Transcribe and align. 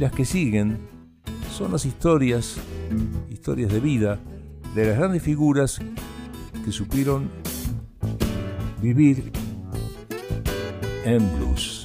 Las 0.00 0.12
que 0.12 0.24
siguen 0.24 0.78
son 1.52 1.72
las 1.72 1.84
historias, 1.84 2.56
historias 3.28 3.70
de 3.70 3.80
vida 3.80 4.18
de 4.74 4.86
las 4.86 4.96
grandes 4.96 5.22
figuras 5.22 5.78
que 6.64 6.72
supieron 6.72 7.28
vivir 8.80 9.30
en 11.04 11.18
blues. 11.36 11.79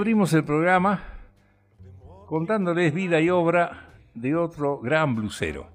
Abrimos 0.00 0.32
el 0.32 0.44
programa 0.44 1.02
contándoles 2.24 2.94
vida 2.94 3.20
y 3.20 3.28
obra 3.28 3.90
de 4.14 4.34
otro 4.34 4.78
gran 4.78 5.14
blusero. 5.14 5.66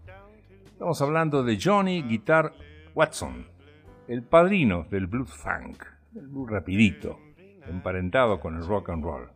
Estamos 0.66 1.00
hablando 1.04 1.44
de 1.44 1.60
Johnny 1.62 2.02
Guitar 2.02 2.52
Watson, 2.96 3.46
el 4.08 4.24
padrino 4.24 4.88
del 4.90 5.06
blues 5.06 5.32
funk, 5.32 5.84
el 6.16 6.26
blues 6.26 6.50
rapidito, 6.50 7.20
emparentado 7.68 8.40
con 8.40 8.56
el 8.56 8.66
rock 8.66 8.90
and 8.90 9.04
roll. 9.04 9.30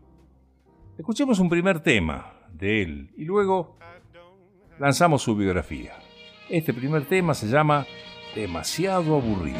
Escuchemos 0.97 1.37
un 1.37 1.49
primer 1.49 1.81
tema 1.81 2.33
de 2.51 2.81
él 2.81 3.11
y 3.15 3.25
luego 3.25 3.77
lanzamos 4.79 5.21
su 5.21 5.35
biografía. 5.35 5.99
Este 6.49 6.73
primer 6.73 7.05
tema 7.05 7.35
se 7.35 7.45
llama 7.45 7.85
Demasiado 8.33 9.17
aburrido. 9.17 9.59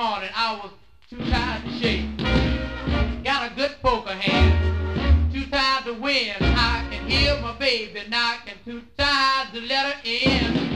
Morning, 0.00 0.30
I 0.34 0.54
was 0.54 0.70
too 1.10 1.18
tired 1.30 1.62
to 1.62 1.72
shake. 1.78 3.22
Got 3.22 3.50
a 3.50 3.54
good 3.54 3.70
poker 3.82 4.08
hand, 4.08 5.30
too 5.30 5.44
tired 5.44 5.84
to 5.84 5.92
win. 5.92 6.36
I 6.40 6.86
can 6.90 7.06
hear 7.06 7.36
my 7.36 7.52
baby 7.52 8.00
knocking, 8.08 8.54
too 8.64 8.82
tired 8.96 9.52
to 9.52 9.60
let 9.60 9.84
her 9.84 10.00
in. 10.02 10.69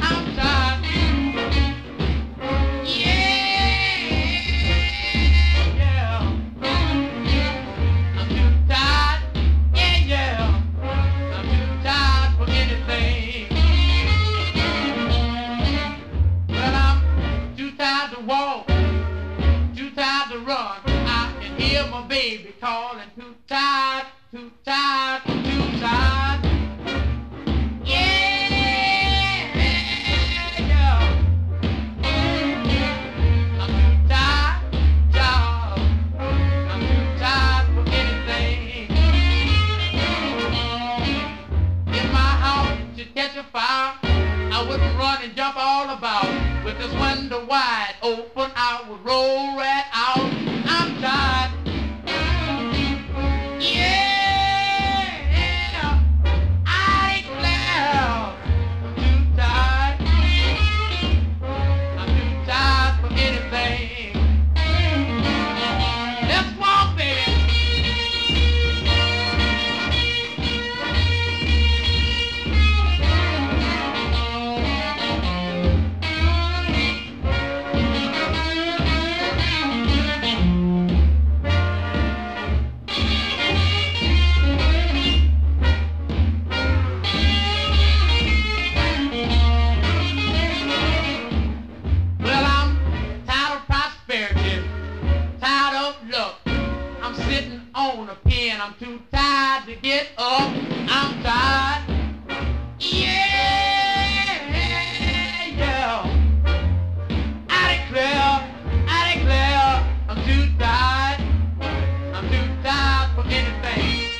Wide 47.54 47.94
open, 48.02 48.50
I 48.56 48.82
would 48.88 49.04
roll 49.04 49.56
right 49.56 49.83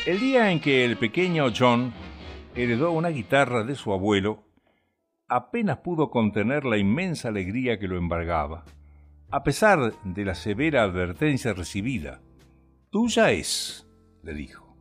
El 0.07 0.21
día 0.21 0.51
en 0.51 0.61
que 0.61 0.85
el 0.85 0.99
pequeño 0.99 1.47
John 1.57 1.95
heredó 2.55 2.93
una 2.93 3.09
guitarra 3.09 3.65
de 3.65 3.75
su 3.75 3.95
abuelo, 3.95 4.45
apenas 5.27 5.79
pudo 5.79 6.11
contener 6.11 6.67
la 6.67 6.77
inmensa 6.77 7.29
alegría 7.29 7.79
que 7.79 7.89
lo 7.89 7.97
embargaba, 7.97 8.65
a 9.31 9.43
pesar 9.43 9.95
de 10.05 10.25
la 10.27 10.35
severa 10.35 10.83
advertencia 10.83 11.55
recibida. 11.55 12.21
Tuya 12.91 13.31
es, 13.31 13.84
le 14.25 14.35
dijo, 14.35 14.77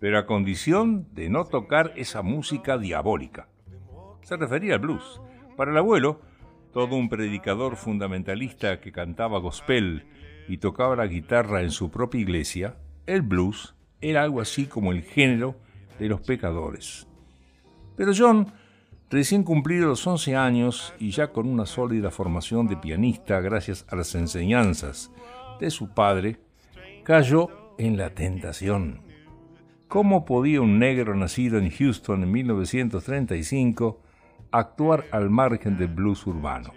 pero 0.00 0.18
a 0.18 0.26
condición 0.26 1.06
de 1.12 1.28
no 1.28 1.44
tocar 1.44 1.92
esa 1.96 2.22
música 2.22 2.78
diabólica. 2.78 3.48
Se 4.22 4.36
refería 4.36 4.74
al 4.74 4.80
blues. 4.80 5.20
Para 5.56 5.70
el 5.70 5.76
abuelo, 5.76 6.20
todo 6.72 6.96
un 6.96 7.08
predicador 7.08 7.76
fundamentalista 7.76 8.80
que 8.80 8.92
cantaba 8.92 9.38
gospel 9.38 10.06
y 10.48 10.58
tocaba 10.58 10.96
la 10.96 11.06
guitarra 11.06 11.62
en 11.62 11.70
su 11.70 11.90
propia 11.90 12.20
iglesia, 12.20 12.76
el 13.06 13.22
blues 13.22 13.74
era 14.00 14.22
algo 14.22 14.40
así 14.40 14.66
como 14.66 14.92
el 14.92 15.02
género 15.02 15.56
de 15.98 16.08
los 16.08 16.22
pecadores. 16.22 17.06
Pero 17.96 18.12
John, 18.16 18.50
recién 19.10 19.42
cumplido 19.42 19.88
los 19.88 20.06
11 20.06 20.36
años 20.36 20.94
y 20.98 21.10
ya 21.10 21.32
con 21.32 21.46
una 21.46 21.66
sólida 21.66 22.10
formación 22.10 22.66
de 22.66 22.78
pianista 22.78 23.40
gracias 23.40 23.84
a 23.90 23.96
las 23.96 24.14
enseñanzas 24.14 25.10
de 25.60 25.70
su 25.70 25.92
padre, 25.92 26.38
cayó 27.04 27.59
en 27.80 27.96
la 27.96 28.10
tentación. 28.10 29.00
¿Cómo 29.88 30.26
podía 30.26 30.60
un 30.60 30.78
negro 30.78 31.14
nacido 31.14 31.58
en 31.58 31.70
Houston 31.70 32.22
en 32.22 32.30
1935 32.30 34.02
actuar 34.52 35.06
al 35.10 35.30
margen 35.30 35.78
del 35.78 35.88
blues 35.88 36.26
urbano? 36.26 36.72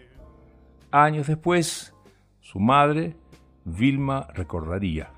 Años 0.92 1.28
después, 1.28 1.94
su 2.40 2.60
madre, 2.60 3.18
Vilma, 3.66 4.28
recordaría. 4.34 5.12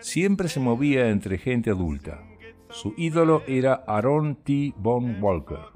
Siempre 0.00 0.48
se 0.48 0.58
movía 0.58 1.08
entre 1.08 1.38
gente 1.38 1.70
adulta. 1.70 2.20
Su 2.68 2.92
ídolo 2.96 3.44
era 3.46 3.84
Aaron 3.86 4.34
T. 4.42 4.74
Von 4.76 5.22
Walker. 5.22 5.66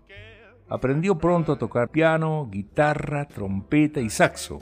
Aprendió 0.68 1.18
pronto 1.18 1.52
a 1.52 1.58
tocar 1.58 1.90
piano, 1.90 2.48
guitarra, 2.50 3.28
trompeta 3.28 4.00
y 4.00 4.10
saxo, 4.10 4.58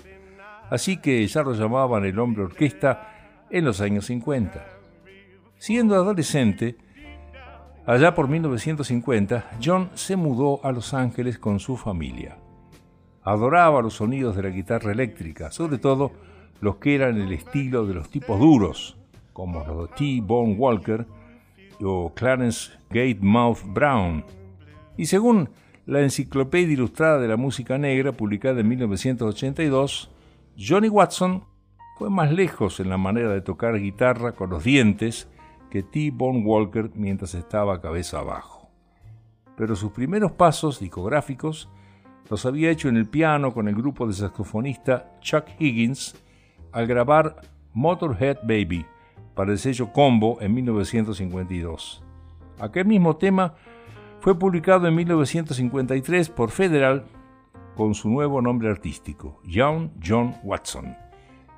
así 0.69 0.99
que 0.99 1.27
ya 1.27 1.43
lo 1.43 1.55
llamaban 1.55 2.05
el 2.05 2.19
hombre 2.19 2.45
orquesta 2.45 3.47
en 3.49 3.65
los 3.65 3.81
años 3.81 4.05
50. 4.07 4.74
Siendo 5.65 5.95
adolescente, 5.95 6.77
allá 7.87 8.15
por 8.15 8.29
1950, 8.29 9.53
John 9.65 9.89
se 9.95 10.15
mudó 10.15 10.61
a 10.63 10.73
Los 10.73 10.93
Ángeles 10.93 11.39
con 11.39 11.59
su 11.59 11.79
familia. 11.79 12.37
Adoraba 13.23 13.81
los 13.81 13.95
sonidos 13.95 14.37
de 14.37 14.43
la 14.43 14.51
guitarra 14.51 14.93
eléctrica, 14.93 15.51
sobre 15.51 15.79
todo 15.79 16.13
los 16.61 16.77
que 16.77 16.95
eran 16.95 17.19
el 17.19 17.33
estilo 17.33 17.87
de 17.87 17.95
los 17.95 18.11
tipos 18.11 18.39
duros, 18.39 18.99
como 19.33 19.65
los 19.65 19.91
T. 19.95 20.21
Bone 20.23 20.53
Walker 20.53 21.07
o 21.83 22.13
Clarence 22.13 22.73
Gatemouth 22.91 23.63
Brown. 23.65 24.23
Y 24.99 25.07
según 25.07 25.49
la 25.87 26.03
Enciclopedia 26.03 26.75
Ilustrada 26.75 27.19
de 27.19 27.29
la 27.29 27.39
Música 27.39 27.79
Negra, 27.79 28.13
publicada 28.13 28.61
en 28.61 28.69
1982, 28.69 30.11
Johnny 30.59 30.91
Watson 30.91 31.45
fue 31.97 32.11
más 32.11 32.31
lejos 32.31 32.81
en 32.81 32.91
la 32.91 32.99
manera 32.99 33.31
de 33.31 33.41
tocar 33.41 33.81
guitarra 33.81 34.33
con 34.33 34.51
los 34.51 34.63
dientes 34.63 35.27
que 35.75 35.83
T. 35.83 36.13
Bone 36.13 36.45
Walker 36.45 36.89
mientras 36.95 37.35
estaba 37.35 37.81
cabeza 37.81 38.21
abajo. 38.21 38.71
Pero 39.57 39.75
sus 39.75 39.91
primeros 39.91 40.31
pasos 40.31 40.79
discográficos 40.79 41.69
los 42.31 42.47
había 42.47 42.71
hecho 42.71 42.89
en 42.89 42.97
el 42.97 43.09
piano 43.09 43.53
con 43.53 43.67
el 43.67 43.75
grupo 43.75 44.07
de 44.07 44.13
saxofonista 44.13 45.19
Chuck 45.21 45.47
Higgins 45.59 46.15
al 46.71 46.87
grabar 46.87 47.41
Motorhead 47.73 48.39
Baby 48.45 48.87
para 49.35 49.51
el 49.51 49.59
sello 49.59 49.93
Combo 49.93 50.41
en 50.41 50.55
1952. 50.55 52.05
Aquel 52.61 52.87
mismo 52.87 53.17
tema 53.17 53.55
fue 54.21 54.39
publicado 54.39 54.87
en 54.87 54.95
1953 54.95 56.29
por 56.29 56.53
Federal 56.53 57.05
con 57.75 57.95
su 57.95 58.09
nuevo 58.09 58.41
nombre 58.41 58.71
artístico, 58.71 59.41
Young 59.43 59.91
John 60.01 60.37
Watson. 60.45 61.04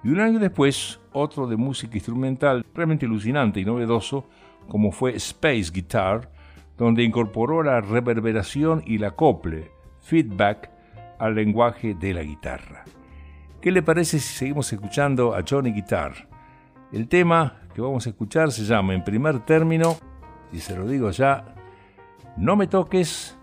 Y 0.06 0.08
un 0.10 0.20
año 0.20 0.38
después, 0.38 1.00
otro 1.12 1.48
de 1.48 1.56
música 1.56 1.96
instrumental 1.96 2.64
realmente 2.72 3.06
alucinante 3.06 3.58
y 3.58 3.64
novedoso, 3.64 4.28
como 4.68 4.92
fue 4.92 5.16
Space 5.16 5.72
Guitar, 5.74 6.30
donde 6.78 7.02
incorporó 7.02 7.64
la 7.64 7.80
reverberación 7.80 8.84
y 8.86 8.98
la 8.98 9.08
acople, 9.08 9.72
feedback, 10.02 10.70
al 11.18 11.34
lenguaje 11.34 11.94
de 11.94 12.14
la 12.14 12.22
guitarra. 12.22 12.84
¿Qué 13.60 13.72
le 13.72 13.82
parece 13.82 14.20
si 14.20 14.32
seguimos 14.32 14.72
escuchando 14.72 15.34
a 15.34 15.42
Johnny 15.42 15.72
Guitar? 15.72 16.28
El 16.92 17.08
tema 17.08 17.62
que 17.74 17.80
vamos 17.80 18.06
a 18.06 18.10
escuchar 18.10 18.52
se 18.52 18.62
llama, 18.62 18.94
en 18.94 19.02
primer 19.02 19.40
término, 19.40 19.96
y 20.52 20.60
se 20.60 20.76
lo 20.76 20.86
digo 20.86 21.10
ya, 21.10 21.56
No 22.36 22.54
me 22.54 22.68
toques, 22.68 23.36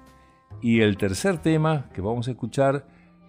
y 0.61 0.79
el 0.79 0.95
tercer 0.95 1.39
tema 1.39 1.89
que 1.93 1.99
vamos 1.99 2.29
a 2.29 2.31
escuchar, 2.31 2.87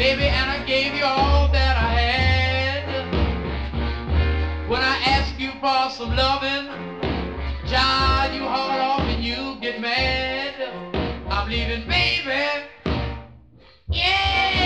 baby, 0.00 0.24
and 0.24 0.50
I 0.50 0.64
gave 0.66 0.94
you 0.94 1.04
all 1.04 1.52
that 1.52 1.76
I 1.76 1.92
had. 2.00 2.84
When 4.68 4.80
I 4.82 4.96
asked 5.06 5.38
you 5.38 5.50
for 5.60 5.90
some 5.96 6.16
loving, 6.16 6.66
child, 7.68 8.34
you 8.34 8.42
haul 8.42 8.80
off 8.80 9.02
and 9.02 9.22
you 9.22 9.56
get 9.60 9.80
mad. 9.80 10.54
I'm 11.30 11.48
leaving, 11.48 11.86
baby. 11.88 12.66
Yeah, 13.88 14.56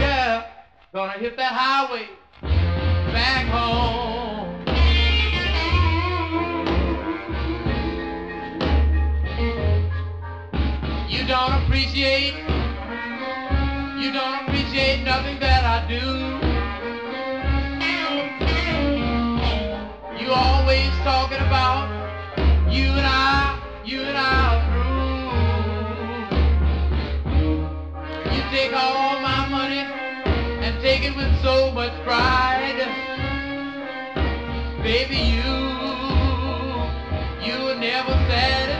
yeah. 0.00 0.46
Gonna 0.92 1.18
hit 1.18 1.36
that 1.36 1.52
highway 1.52 2.08
back 3.12 3.46
home. 3.46 4.11
Appreciate, 11.92 12.32
you 14.00 14.10
don't 14.12 14.48
appreciate 14.48 15.04
nothing 15.04 15.38
that 15.40 15.62
I 15.62 15.86
do. 15.86 16.40
You 20.18 20.32
always 20.32 20.88
talking 21.04 21.36
about 21.36 21.84
you 22.72 22.88
and 22.96 23.06
I, 23.06 23.60
you 23.84 24.00
and 24.00 24.16
I 24.16 24.56
through. 24.72 25.20
You 28.32 28.40
take 28.50 28.72
all 28.72 29.20
my 29.20 29.46
money 29.50 29.84
and 30.64 30.80
take 30.80 31.04
it 31.04 31.14
with 31.14 31.42
so 31.42 31.70
much 31.72 31.92
pride. 32.04 32.88
Baby, 34.82 35.16
you, 35.36 35.60
you 37.44 37.64
were 37.64 37.74
never 37.74 38.12
satisfied. 38.30 38.71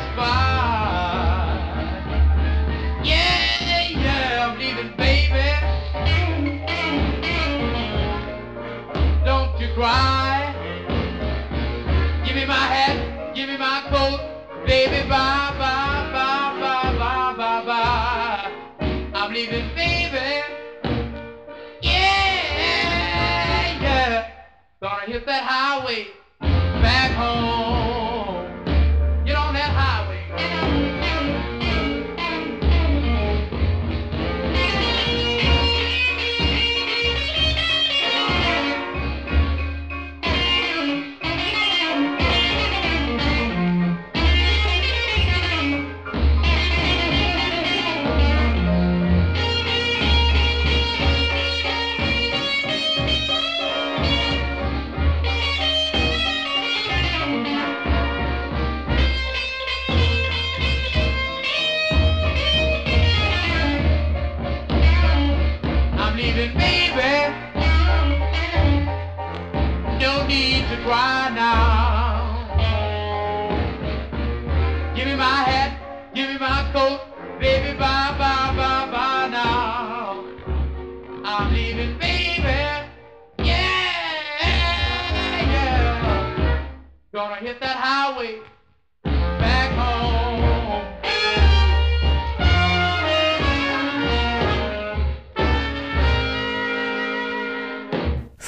Give 13.42 13.50
me 13.50 13.56
my 13.56 13.82
coat, 13.90 14.20
baby, 14.66 15.08
bye, 15.08 15.52
bye, 15.58 16.10
bye, 16.12 16.60
bye, 16.60 16.96
bye, 16.96 17.34
bye, 17.36 17.64
bye. 17.66 18.50
I'm 19.14 19.32
leaving, 19.32 19.74
baby. 19.74 20.42
Yeah, 21.82 23.02
yeah. 23.82 24.30
Gonna 24.80 25.06
hit 25.06 25.26
that 25.26 25.42
highway 25.42 26.06
back 26.40 27.10
home. 27.16 27.71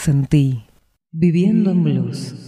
Sentí, 0.05 0.67
viviendo 1.13 1.71
en 1.71 1.83
blues. 1.83 2.44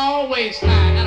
always 0.00 0.58
high. 0.58 0.99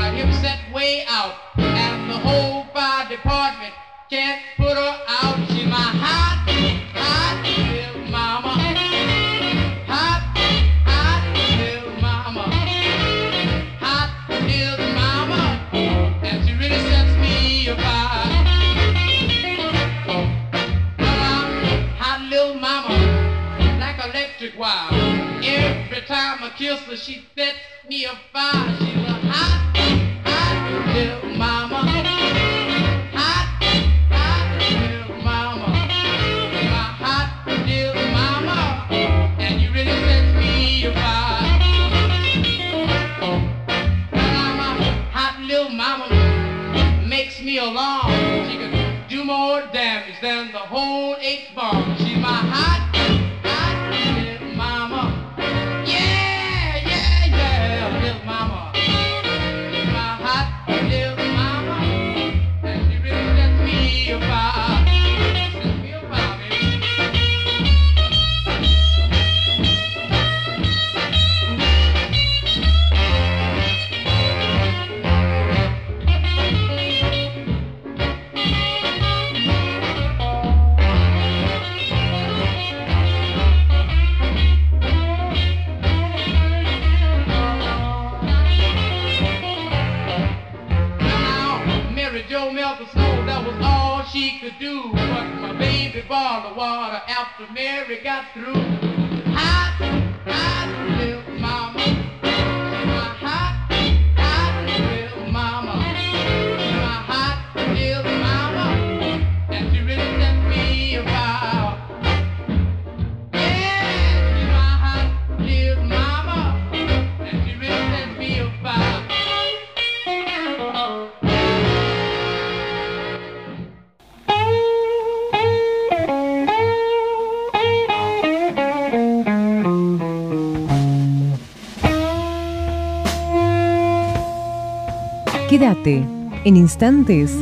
Instantes. 136.63 137.36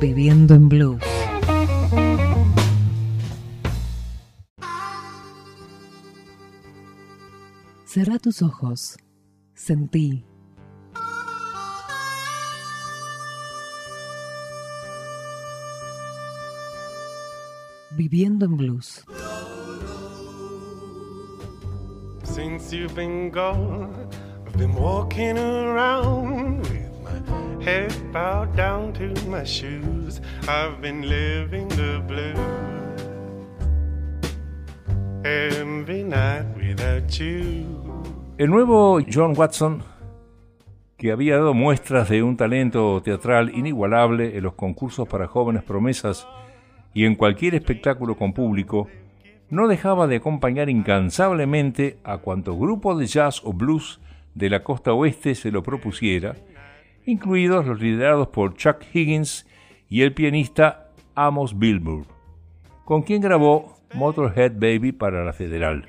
Viviendo 0.00 0.54
en 0.56 0.68
blues. 0.68 1.02
Cerra 7.84 8.18
tus 8.18 8.42
ojos. 8.42 8.96
Sentí. 9.54 10.24
Viviendo 17.96 18.46
en 18.46 18.56
blues. 18.56 19.04
El 38.36 38.50
nuevo 38.50 38.98
John 39.12 39.34
Watson, 39.36 39.84
que 40.96 41.12
había 41.12 41.36
dado 41.36 41.54
muestras 41.54 42.08
de 42.08 42.24
un 42.24 42.36
talento 42.36 43.00
teatral 43.00 43.54
inigualable 43.54 44.36
en 44.36 44.42
los 44.42 44.54
concursos 44.54 45.06
para 45.06 45.28
jóvenes 45.28 45.62
promesas 45.62 46.26
y 46.94 47.04
en 47.04 47.14
cualquier 47.14 47.54
espectáculo 47.54 48.16
con 48.16 48.32
público, 48.32 48.88
no 49.50 49.68
dejaba 49.68 50.08
de 50.08 50.16
acompañar 50.16 50.68
incansablemente 50.68 51.98
a 52.02 52.18
cuanto 52.18 52.58
grupo 52.58 52.98
de 52.98 53.06
jazz 53.06 53.40
o 53.44 53.52
blues 53.52 54.00
de 54.38 54.48
la 54.48 54.62
costa 54.62 54.92
oeste 54.92 55.34
se 55.34 55.50
lo 55.50 55.64
propusiera, 55.64 56.36
incluidos 57.04 57.66
los 57.66 57.80
liderados 57.80 58.28
por 58.28 58.54
Chuck 58.54 58.82
Higgins 58.94 59.46
y 59.88 60.02
el 60.02 60.14
pianista 60.14 60.92
Amos 61.16 61.58
Bilbur, 61.58 62.06
con 62.84 63.02
quien 63.02 63.20
grabó 63.20 63.76
Motorhead 63.94 64.52
Baby 64.52 64.92
para 64.92 65.24
la 65.24 65.32
Federal. 65.32 65.86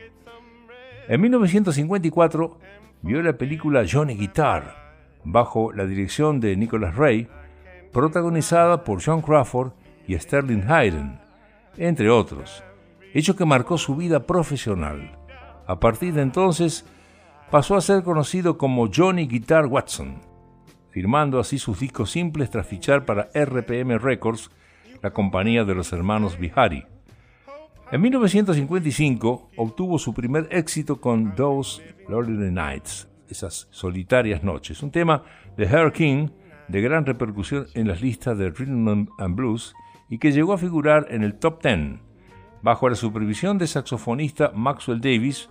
En 1.07 1.21
1954 1.21 2.59
vio 3.03 3.21
la 3.21 3.37
película 3.37 3.85
Johnny 3.89 4.15
Guitar, 4.15 4.75
bajo 5.23 5.71
la 5.71 5.85
dirección 5.85 6.39
de 6.39 6.57
Nicholas 6.57 6.95
Ray, 6.95 7.27
protagonizada 7.93 8.83
por 8.83 9.03
John 9.03 9.21
Crawford 9.21 9.73
y 10.07 10.17
Sterling 10.17 10.63
Hayden, 10.67 11.19
entre 11.77 12.09
otros, 12.09 12.63
hecho 13.13 13.35
que 13.35 13.45
marcó 13.45 13.77
su 13.77 13.95
vida 13.95 14.25
profesional. 14.25 15.11
A 15.67 15.79
partir 15.79 16.15
de 16.15 16.23
entonces 16.23 16.85
pasó 17.51 17.75
a 17.75 17.81
ser 17.81 18.03
conocido 18.03 18.57
como 18.57 18.89
Johnny 18.93 19.25
Guitar 19.25 19.65
Watson, 19.65 20.21
firmando 20.91 21.39
así 21.39 21.57
sus 21.57 21.79
discos 21.79 22.11
simples 22.11 22.51
tras 22.51 22.67
fichar 22.67 23.05
para 23.05 23.29
RPM 23.33 23.97
Records, 23.97 24.51
la 25.01 25.11
compañía 25.11 25.63
de 25.65 25.73
los 25.73 25.91
hermanos 25.91 26.37
Bihari. 26.37 26.85
En 27.91 28.01
1955 28.01 29.49
obtuvo 29.57 29.97
su 29.97 30.13
primer 30.13 30.47
éxito 30.51 31.01
con 31.01 31.33
Those 31.35 31.81
Lonely 32.07 32.51
Nights, 32.51 33.09
esas 33.27 33.67
solitarias 33.71 34.43
noches, 34.43 34.83
un 34.83 34.91
tema 34.91 35.23
de 35.57 35.65
Hair 35.65 35.91
King 35.91 36.29
de 36.67 36.81
gran 36.81 37.03
repercusión 37.07 37.65
en 37.73 37.87
las 37.87 37.99
listas 38.01 38.37
de 38.37 38.51
Rhythm 38.51 39.07
and 39.17 39.35
Blues 39.35 39.73
y 40.07 40.19
que 40.19 40.31
llegó 40.31 40.53
a 40.53 40.59
figurar 40.59 41.07
en 41.09 41.23
el 41.23 41.39
top 41.39 41.63
10. 41.63 41.99
Bajo 42.61 42.89
la 42.89 42.95
supervisión 42.95 43.57
del 43.57 43.69
saxofonista 43.69 44.51
Maxwell 44.53 45.01
Davis, 45.01 45.49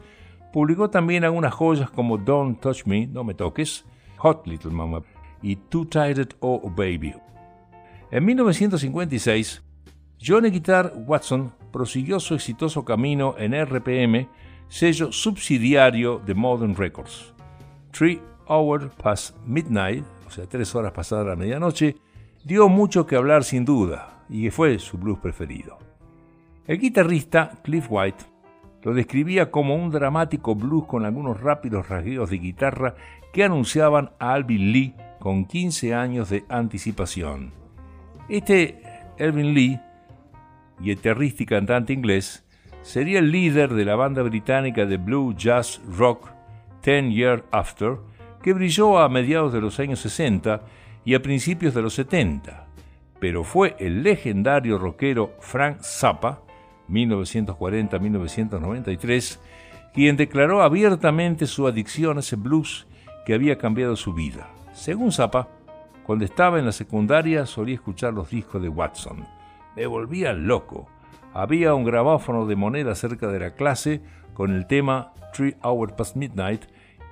publicó 0.53 0.91
también 0.91 1.25
algunas 1.25 1.55
joyas 1.55 1.91
como 1.91 2.19
Don't 2.19 2.61
Touch 2.61 2.85
Me, 2.87 3.07
No 3.07 3.25
Me 3.25 3.35
Toques, 3.35 3.85
Hot 4.19 4.47
Little 4.47 4.73
Mama 4.73 5.03
y 5.43 5.57
Too 5.57 5.87
Tired 5.87 6.29
Oh 6.41 6.71
Baby. 6.71 7.15
En 8.11 8.25
1956, 8.25 9.63
Johnny 10.21 10.51
Guitar 10.51 10.93
Watson 11.07 11.53
prosiguió 11.71 12.19
su 12.21 12.35
exitoso 12.35 12.85
camino 12.85 13.35
en 13.39 13.55
RPM, 13.55 14.29
sello 14.69 15.13
subsidiario 15.13 16.19
de 16.19 16.35
Modern 16.35 16.75
Records. 16.75 17.35
Three 17.93 18.21
Hours 18.49 18.91
Past 19.03 19.37
Midnight, 19.47 20.05
o 20.27 20.31
sea, 20.31 20.47
tres 20.47 20.75
horas 20.75 20.93
pasadas 20.93 21.27
la 21.27 21.37
medianoche, 21.37 21.97
dio 22.45 22.69
mucho 22.69 23.07
que 23.07 23.17
hablar 23.17 23.45
sin 23.45 23.65
duda, 23.65 24.25
y 24.29 24.51
fue 24.51 24.79
su 24.79 24.99
blues 24.99 25.19
preferido. 25.19 25.79
El 26.67 26.79
guitarrista 26.79 27.53
Cliff 27.63 27.87
White 27.89 28.25
lo 28.89 28.95
describía 28.95 29.51
como 29.51 29.77
un 29.77 29.91
dramático 29.91 30.55
blues 30.55 30.87
con 30.87 31.05
algunos 31.05 31.43
rápidos 31.43 31.91
rasgueos 31.91 32.31
de 32.31 32.39
guitarra 32.39 32.95
que 33.35 33.45
anunciaban 33.45 34.13
a 34.19 34.33
Alvin 34.33 34.73
Lee 34.73 34.95
con 35.19 35.45
15 35.45 35.95
años 35.95 36.31
de 36.31 36.47
anticipación. 36.49 37.53
Este 38.31 38.83
Alvin 39.21 39.53
Lee 39.53 39.79
guitarrista 40.81 41.45
cantante 41.45 41.93
inglés, 41.93 42.47
sería 42.81 43.19
el 43.19 43.31
líder 43.31 43.75
de 43.75 43.85
la 43.85 43.95
banda 43.95 44.23
británica 44.23 44.87
de 44.87 44.97
blue 44.97 45.35
jazz 45.37 45.83
rock 45.87 46.31
Ten 46.81 47.11
Years 47.11 47.43
After, 47.51 47.99
que 48.43 48.55
brilló 48.55 49.01
a 49.01 49.11
mediados 49.11 49.53
de 49.53 49.61
los 49.61 49.79
años 49.81 50.01
60 50.01 50.63
y 51.05 51.13
a 51.13 51.21
principios 51.21 51.75
de 51.75 51.83
los 51.83 51.93
70, 51.93 52.69
pero 53.21 53.45
fue 53.45 53.77
el 53.81 54.03
legendario 54.03 54.79
rockero 54.79 55.35
Frank 55.41 55.83
Zappa, 55.83 56.41
1940-1993, 56.89 59.39
quien 59.93 60.17
declaró 60.17 60.63
abiertamente 60.63 61.47
su 61.47 61.67
adicción 61.67 62.17
a 62.17 62.21
ese 62.21 62.37
blues 62.37 62.87
que 63.27 63.35
había 63.35 63.59
cambiado 63.59 63.97
su 63.97 64.15
vida. 64.15 64.49
Según 64.73 65.11
Zappa, 65.13 65.49
cuando 66.05 66.25
estaba 66.25 66.59
en 66.59 66.65
la 66.67 66.73
secundaria 66.73 67.47
solía 67.47 67.75
escuchar 67.75 68.15
los 68.15 68.31
discos 68.31 68.63
de 68.63 68.69
Watson 68.69 69.27
me 69.79 69.87
volvía 69.87 70.33
loco. 70.33 70.89
Había 71.33 71.73
un 71.73 71.85
grabáfono 71.85 72.47
de 72.47 72.57
moneda 72.57 72.97
cerca 72.97 73.29
de 73.29 73.39
la 73.39 73.53
clase 73.53 74.03
con 74.35 74.53
el 74.53 74.67
tema 74.67 75.13
Three 75.33 75.55
Hours 75.63 75.93
Past 75.93 76.17
Midnight 76.17 76.65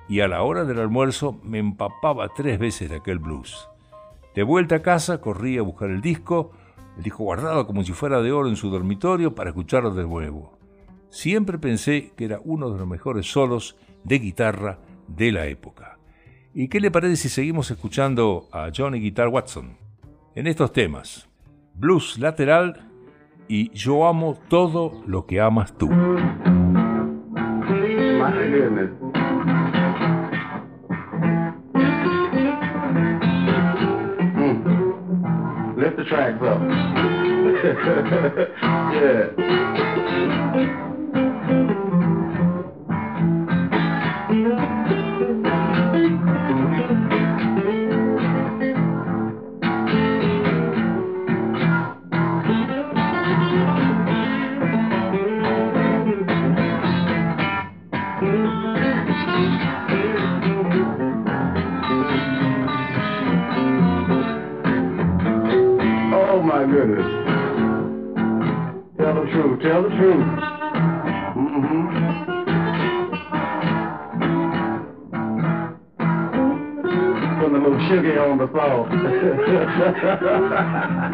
y 0.09 0.19
a 0.19 0.27
la 0.27 0.41
hora 0.41 0.65
del 0.65 0.81
almuerzo 0.81 1.39
me 1.43 1.59
empapaba 1.59 2.27
tres 2.35 2.59
veces 2.59 2.89
de 2.89 2.97
aquel 2.97 3.19
blues. 3.19 3.69
De 4.35 4.43
vuelta 4.43 4.75
a 4.75 4.81
casa 4.81 5.21
corrí 5.21 5.57
a 5.57 5.61
buscar 5.61 5.89
el 5.89 6.01
disco, 6.01 6.51
el 6.97 7.03
disco 7.03 7.23
guardado 7.23 7.67
como 7.67 7.83
si 7.83 7.93
fuera 7.93 8.21
de 8.21 8.31
oro 8.31 8.49
en 8.49 8.55
su 8.55 8.69
dormitorio 8.69 9.35
para 9.35 9.51
escucharlo 9.51 9.93
de 9.93 10.03
nuevo. 10.03 10.57
Siempre 11.09 11.57
pensé 11.59 12.11
que 12.17 12.25
era 12.25 12.41
uno 12.43 12.71
de 12.71 12.79
los 12.79 12.87
mejores 12.87 13.31
solos 13.31 13.77
de 14.03 14.19
guitarra 14.19 14.79
de 15.07 15.31
la 15.31 15.45
época. 15.45 15.99
¿Y 16.53 16.69
qué 16.69 16.79
le 16.79 16.91
parece 16.91 17.15
si 17.15 17.29
seguimos 17.29 17.69
escuchando 17.69 18.49
a 18.51 18.71
Johnny 18.75 18.99
Guitar 18.99 19.27
Watson? 19.27 19.77
En 20.35 20.47
estos 20.47 20.73
temas, 20.73 21.29
blues 21.75 22.17
lateral 22.17 22.89
y 23.47 23.69
yo 23.71 24.07
amo 24.07 24.37
todo 24.49 25.03
lo 25.05 25.25
que 25.25 25.39
amas 25.39 25.77
tú. 25.77 25.89
Lift 27.69 29.26
the 36.07 36.15
tracks 36.15 36.41
up. 36.41 36.59
yeah. 40.53 40.83
On 78.39 78.47
the 78.47 78.53
salt. 78.53 78.87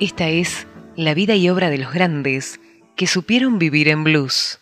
Esta 0.00 0.28
es 0.28 0.66
la 0.96 1.14
vida 1.14 1.36
y 1.36 1.48
obra 1.48 1.70
de 1.70 1.78
los 1.78 1.92
grandes 1.92 2.60
que 2.96 3.06
supieron 3.06 3.58
vivir 3.58 3.88
en 3.88 4.04
blues. 4.04 4.61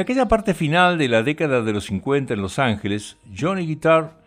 Aquella 0.00 0.28
parte 0.28 0.54
final 0.54 0.98
de 0.98 1.08
la 1.08 1.22
década 1.22 1.62
de 1.62 1.72
los 1.72 1.84
50 1.84 2.34
en 2.34 2.42
Los 2.42 2.58
Ángeles, 2.58 3.18
Johnny 3.36 3.66
Guitar 3.66 4.18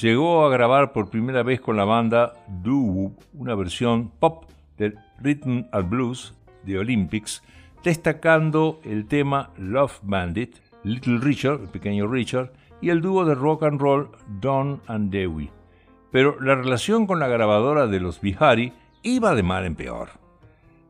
llegó 0.00 0.44
a 0.44 0.50
grabar 0.50 0.92
por 0.92 1.08
primera 1.08 1.42
vez 1.42 1.60
con 1.60 1.76
la 1.76 1.84
banda 1.84 2.34
Doo 2.46 3.14
una 3.32 3.54
versión 3.54 4.10
pop 4.18 4.44
del 4.76 4.98
Rhythm 5.20 5.66
and 5.72 5.88
Blues 5.88 6.34
de 6.64 6.78
Olympics, 6.78 7.42
destacando 7.82 8.80
el 8.84 9.06
tema 9.06 9.50
Love 9.56 9.98
Bandit, 10.02 10.56
Little 10.82 11.18
Richard, 11.18 11.60
el 11.60 11.68
pequeño 11.68 12.06
Richard, 12.06 12.52
y 12.80 12.90
el 12.90 13.00
dúo 13.00 13.24
de 13.24 13.34
rock 13.34 13.62
and 13.62 13.80
roll 13.80 14.10
Don 14.40 14.82
and 14.86 15.10
Dewey. 15.10 15.50
Pero 16.10 16.40
la 16.40 16.54
relación 16.54 17.06
con 17.06 17.18
la 17.18 17.28
grabadora 17.28 17.86
de 17.86 18.00
los 18.00 18.20
Bihari 18.20 18.72
iba 19.02 19.34
de 19.34 19.42
mal 19.42 19.64
en 19.64 19.74
peor. 19.74 20.10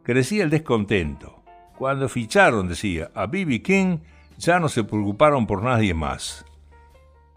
Crecía 0.02 0.44
el 0.44 0.50
descontento. 0.50 1.42
Cuando 1.78 2.08
ficharon, 2.08 2.68
decía, 2.68 3.10
a 3.14 3.26
B.B. 3.26 3.62
King, 3.62 3.98
ya 4.38 4.58
no 4.60 4.68
se 4.68 4.84
preocuparon 4.84 5.46
por 5.46 5.62
nadie 5.62 5.94
más. 5.94 6.44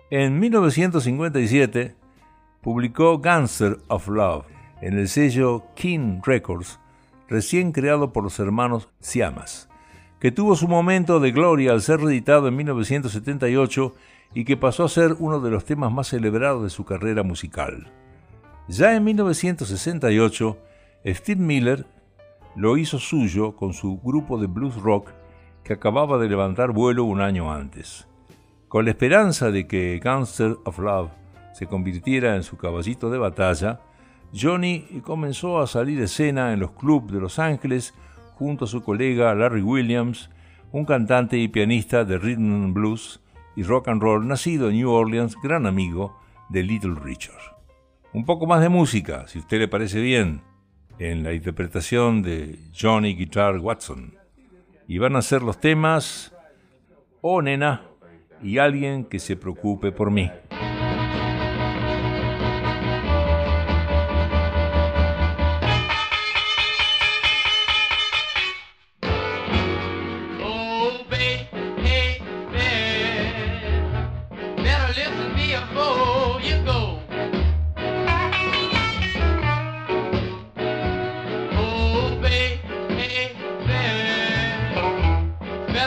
En 0.09 0.39
1957 0.39 1.95
publicó 2.61 3.19
Gangster 3.19 3.77
of 3.87 4.07
Love 4.07 4.45
en 4.81 4.97
el 4.97 5.07
sello 5.07 5.63
King 5.75 6.21
Records, 6.23 6.79
recién 7.27 7.71
creado 7.71 8.13
por 8.13 8.23
los 8.23 8.39
hermanos 8.39 8.89
Siamas, 8.99 9.69
que 10.19 10.31
tuvo 10.31 10.55
su 10.55 10.67
momento 10.67 11.19
de 11.19 11.31
gloria 11.31 11.71
al 11.71 11.81
ser 11.81 11.99
reeditado 12.01 12.47
en 12.47 12.55
1978 12.55 13.95
y 14.33 14.45
que 14.45 14.57
pasó 14.57 14.85
a 14.85 14.89
ser 14.89 15.15
uno 15.19 15.39
de 15.39 15.51
los 15.51 15.65
temas 15.65 15.91
más 15.91 16.07
celebrados 16.07 16.63
de 16.63 16.69
su 16.69 16.85
carrera 16.85 17.23
musical. 17.23 17.91
Ya 18.67 18.95
en 18.95 19.03
1968, 19.03 20.57
Steve 21.05 21.41
Miller 21.41 21.85
lo 22.55 22.77
hizo 22.77 22.99
suyo 22.99 23.55
con 23.55 23.73
su 23.73 23.99
grupo 23.99 24.37
de 24.39 24.47
blues 24.47 24.75
rock 24.75 25.11
que 25.67 25.73
acababa 25.73 26.17
de 26.17 26.29
levantar 26.29 26.71
vuelo 26.71 27.03
un 27.03 27.19
año 27.19 27.51
antes. 27.51 28.07
Con 28.69 28.85
la 28.85 28.91
esperanza 28.91 29.51
de 29.51 29.67
que 29.67 29.99
Gangster 30.01 30.55
of 30.63 30.79
Love 30.79 31.11
se 31.53 31.67
convirtiera 31.67 32.37
en 32.37 32.43
su 32.43 32.55
caballito 32.55 33.09
de 33.09 33.17
batalla, 33.17 33.81
Johnny 34.33 35.01
comenzó 35.03 35.59
a 35.59 35.67
salir 35.67 35.99
de 35.99 36.05
escena 36.05 36.53
en 36.53 36.61
los 36.61 36.71
clubs 36.71 37.11
de 37.11 37.19
Los 37.19 37.37
Ángeles 37.37 37.93
junto 38.35 38.63
a 38.63 38.67
su 38.69 38.81
colega 38.81 39.35
Larry 39.35 39.61
Williams, 39.61 40.29
un 40.71 40.85
cantante 40.85 41.37
y 41.37 41.49
pianista 41.49 42.05
de 42.05 42.17
rhythm 42.17 42.63
and 42.63 42.73
blues 42.73 43.19
y 43.57 43.63
rock 43.63 43.89
and 43.89 44.01
roll 44.01 44.25
nacido 44.25 44.69
en 44.69 44.77
New 44.77 44.89
Orleans, 44.89 45.35
gran 45.43 45.65
amigo 45.65 46.17
de 46.47 46.63
Little 46.63 46.95
Richard. 46.95 47.57
Un 48.13 48.23
poco 48.23 48.47
más 48.47 48.61
de 48.61 48.69
música, 48.69 49.27
si 49.27 49.39
usted 49.39 49.59
le 49.59 49.67
parece 49.67 49.99
bien, 49.99 50.43
en 50.97 51.23
la 51.23 51.33
interpretación 51.33 52.21
de 52.21 52.57
Johnny 52.73 53.15
Guitar 53.15 53.57
Watson. 53.57 54.16
Y 54.87 54.97
van 54.99 55.15
a 55.15 55.21
ser 55.21 55.41
los 55.41 55.59
temas 55.59 56.33
Oh 57.21 57.41
Nena 57.41 57.83
y 58.41 58.57
Alguien 58.57 59.03
que 59.03 59.19
se 59.19 59.35
preocupe 59.35 59.91
por 59.91 60.11
mí. 60.11 60.31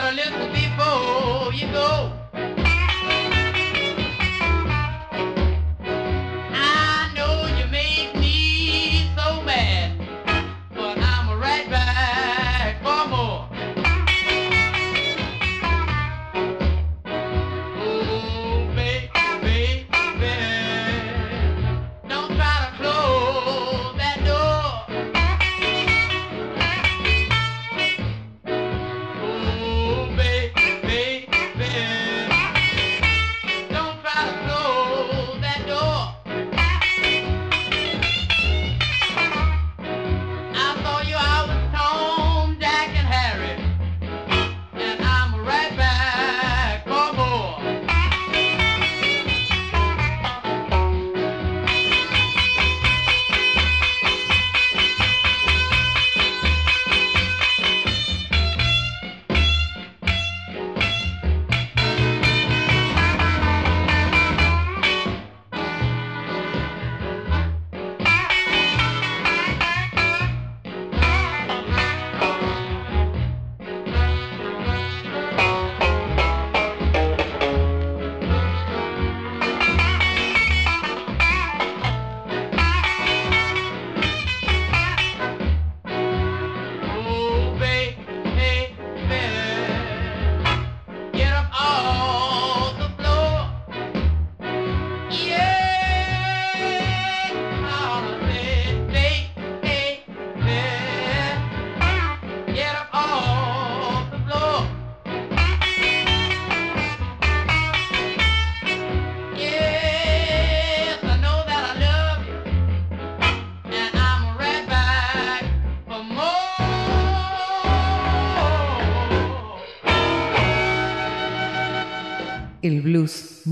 better 0.01 0.15
listen 0.15 0.51
before 0.51 1.53
you 1.53 1.67
go. 1.71 2.20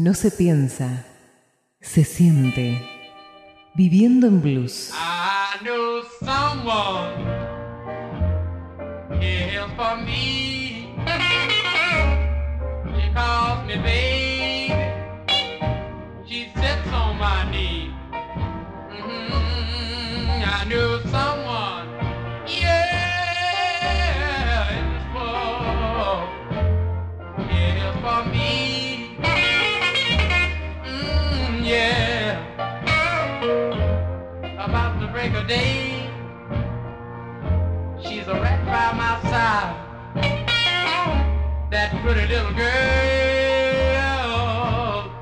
No 0.10 0.16
se 0.16 0.32
piensa, 0.32 1.06
se 1.82 2.04
siente. 2.04 2.82
Viviendo 3.76 4.26
en 4.26 4.42
blues. 4.42 4.92
Someone 6.20 7.29
day. 35.50 36.08
She's 38.04 38.28
a 38.28 38.34
right 38.36 38.64
by 38.66 38.94
my 38.94 39.20
side. 39.32 39.76
That 41.72 41.90
pretty 42.04 42.26
little 42.28 42.54
girl 42.54 42.70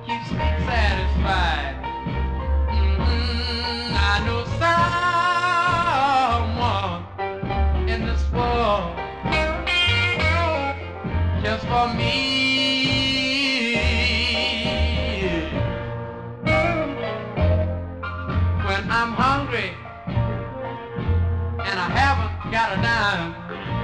keeps 0.06 0.30
me 0.32 0.48
satisfied. 0.68 1.76
Mhm, 2.76 3.94
I 4.12 4.16
know 4.26 4.42
someone 6.60 7.90
in 7.90 8.00
this 8.06 8.24
world 8.32 8.92
just 11.42 11.64
for 11.68 11.88
me. 11.94 12.37
Got 22.58 22.76
a 22.76 22.82
dime, 22.82 23.77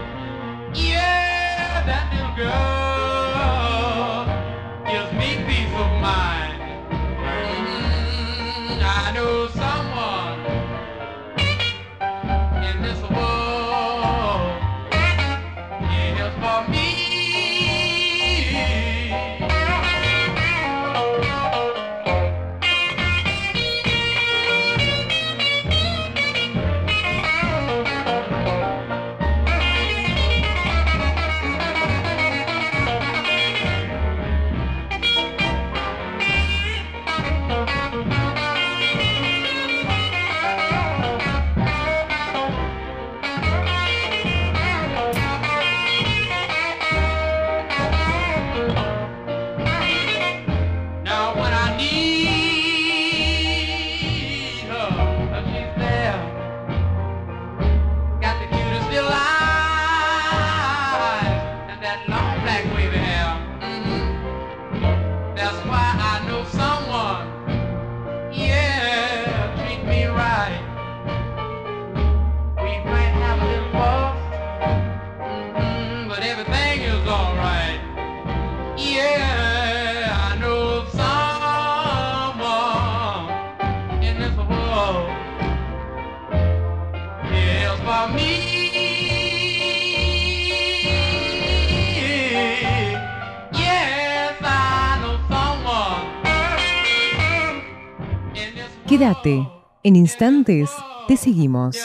Quédate. 98.96 99.50
En 99.82 99.96
instantes 99.96 100.70
te 101.08 101.18
seguimos. 101.18 101.76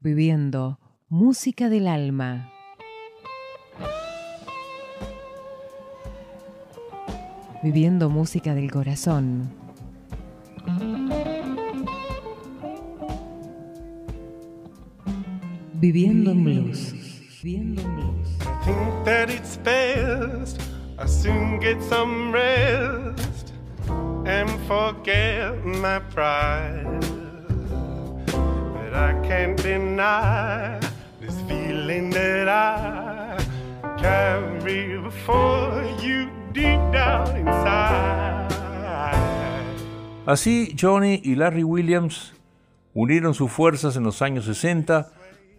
Viviendo 0.00 0.80
música 1.08 1.68
del 1.68 1.86
alma. 1.86 2.50
Viviendo 7.62 8.10
música 8.10 8.56
del 8.56 8.72
corazón. 8.72 9.63
Viviendo 15.74 16.30
en 16.30 16.44
blues. 16.44 16.94
Viviendo 17.42 17.82
en 17.82 17.94
blues. 17.96 18.14
think 18.64 19.04
that 19.04 19.28
it's 19.28 19.58
best 19.58 20.60
I 20.98 21.06
soon 21.06 21.60
get 21.60 21.82
some 21.82 22.32
rest 22.32 23.52
and 24.24 24.48
forget 24.66 25.64
my 25.64 25.98
pride. 25.98 27.00
But 28.26 28.94
I 28.94 29.12
can't 29.26 29.56
deny 29.60 30.80
this 31.20 31.34
feeling 31.48 32.10
that 32.10 32.48
I 32.48 33.44
carry 33.98 34.96
before 34.98 35.84
you 36.00 36.30
deep 36.52 36.80
down 36.92 37.36
inside. 37.36 38.48
Así, 40.26 40.74
Johnny 40.74 41.20
y 41.22 41.34
Larry 41.34 41.64
Williams 41.64 42.32
unieron 42.94 43.34
sus 43.34 43.50
fuerzas 43.50 43.96
en 43.96 44.04
los 44.04 44.22
años 44.22 44.46
60 44.46 45.10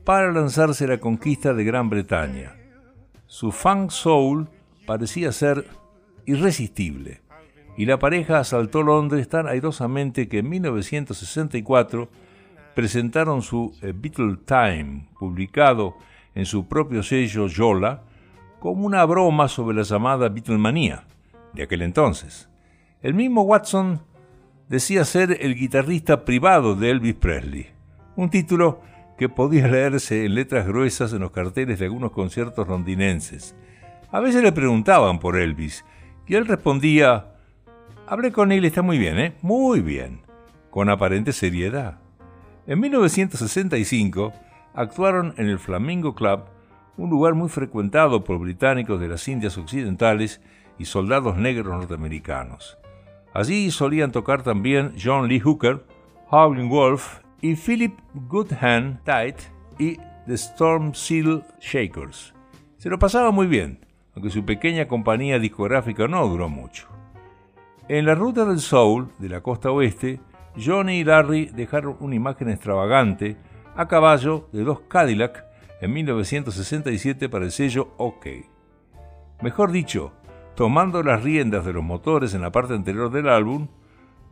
para 0.06 0.32
lanzarse 0.32 0.86
a 0.86 0.90
la 0.90 1.00
conquista 1.00 1.54
de 1.56 1.64
Gran 1.64 1.90
Bretaña. 1.90 2.56
Su 3.26 3.52
funk 3.52 3.90
soul 3.90 4.48
parecía 4.86 5.32
ser 5.32 5.66
irresistible, 6.26 7.22
y 7.76 7.86
la 7.88 7.98
pareja 7.98 8.40
asaltó 8.40 8.84
Londres 8.84 9.28
tan 9.28 9.48
airosamente 9.48 10.28
que 10.28 10.40
en 10.40 10.50
1964 10.50 12.08
presentaron 12.76 13.42
su 13.42 13.76
eh, 13.82 13.94
Beatle 13.96 14.38
Time, 14.46 15.10
publicado 15.20 15.96
en 16.36 16.46
su 16.46 16.68
propio 16.68 17.02
sello 17.02 17.48
Yola, 17.48 18.04
como 18.60 18.86
una 18.86 19.04
broma 19.06 19.48
sobre 19.48 19.76
la 19.76 19.84
llamada 19.84 20.30
Beatlemanía 20.30 21.06
de 21.54 21.64
aquel 21.64 21.82
entonces. 21.82 22.48
El 23.02 23.16
mismo 23.16 23.42
Watson 23.42 24.02
decía 24.70 25.04
ser 25.04 25.38
el 25.42 25.56
guitarrista 25.56 26.26
privado 26.26 26.76
de 26.76 26.92
Elvis 26.92 27.16
Presley, 27.16 27.68
un 28.16 28.30
título 28.30 28.82
que 29.18 29.30
podía 29.30 29.68
leerse 29.68 30.26
en 30.26 30.36
letras 30.36 30.68
gruesas 30.68 31.14
en 31.14 31.20
los 31.20 31.32
carteles 31.32 31.80
de 31.80 31.86
algunos 31.86 32.12
conciertos 32.12 32.68
londinenses. 32.68 33.56
A 34.12 34.20
veces 34.20 34.44
le 34.44 34.52
preguntaban 34.52 35.20
por 35.20 35.38
Elvis 35.38 35.86
y 36.28 36.36
él 36.36 36.46
respondía, 36.46 37.34
hablé 38.08 38.32
con 38.32 38.52
él, 38.52 38.66
está 38.66 38.82
muy 38.82 38.98
bien, 38.98 39.20
¿eh? 39.20 39.36
Muy 39.42 39.82
bien, 39.82 40.22
con 40.70 40.90
aparente 40.90 41.34
seriedad. 41.34 42.00
En 42.68 42.80
1965 42.80 44.34
actuaron 44.74 45.34
en 45.38 45.48
el 45.48 45.60
Flamingo 45.60 46.16
Club, 46.16 46.46
un 46.98 47.10
lugar 47.10 47.34
muy 47.36 47.50
frecuentado 47.50 48.24
por 48.24 48.40
británicos 48.40 49.00
de 49.00 49.08
las 49.08 49.28
Indias 49.28 49.58
Occidentales 49.58 50.42
y 50.78 50.86
soldados 50.86 51.38
negros 51.38 51.74
norteamericanos. 51.74 52.78
Allí 53.34 53.70
solían 53.72 54.12
tocar 54.12 54.44
también 54.44 54.94
John 55.02 55.28
Lee 55.28 55.40
Hooker, 55.40 55.86
Howlin' 56.32 56.70
Wolf 56.70 57.20
y 57.42 57.56
Philip 57.56 57.98
Goodhand 58.28 59.04
Tight 59.04 59.38
y 59.78 59.98
The 60.28 60.34
Storm 60.34 60.94
Seal 60.94 61.44
Shakers. 61.60 62.34
Se 62.78 62.90
lo 62.90 63.00
pasaba 63.00 63.32
muy 63.32 63.48
bien, 63.48 63.86
aunque 64.16 64.30
su 64.30 64.46
pequeña 64.46 64.88
compañía 64.88 65.40
discográfica 65.40 66.08
no 66.08 66.28
duró 66.28 66.50
mucho. 66.50 66.88
En 67.88 68.06
la 68.06 68.16
ruta 68.16 68.46
del 68.46 68.60
soul 68.60 69.10
de 69.20 69.30
la 69.30 69.42
costa 69.42 69.72
oeste, 69.72 70.20
Johnny 70.58 71.00
y 71.00 71.04
Larry 71.04 71.48
dejaron 71.48 71.98
una 72.00 72.16
imagen 72.16 72.50
extravagante 72.50 73.38
a 73.76 73.88
caballo 73.88 74.48
de 74.52 74.64
dos 74.64 74.82
Cadillac 74.88 75.46
en 75.82 75.94
1967 75.94 77.30
para 77.30 77.46
el 77.46 77.52
sello 77.52 77.94
OK. 77.98 78.28
Mejor 79.42 79.72
dicho, 79.72 80.14
tomando 80.56 81.04
las 81.04 81.24
riendas 81.24 81.66
de 81.66 81.74
los 81.74 81.84
motores 81.84 82.34
en 82.34 82.42
la 82.42 82.52
parte 82.52 82.74
anterior 82.74 83.12
del 83.12 83.30
álbum, 83.30 83.68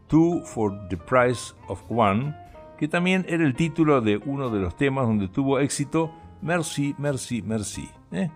Two 0.08 0.42
for 0.46 0.88
the 0.90 0.98
Price 0.98 1.54
of 1.68 1.84
One, 1.90 2.36
que 2.78 2.88
también 2.88 3.26
era 3.28 3.44
el 3.44 3.56
título 3.56 4.02
de 4.02 4.18
uno 4.26 4.50
de 4.50 4.60
los 4.60 4.76
temas 4.76 5.08
donde 5.08 5.28
tuvo 5.28 5.60
éxito 5.60 6.12
Mercy, 6.42 6.96
Mercy, 6.98 7.42
Mercy, 7.42 7.90
¿eh? 8.12 8.30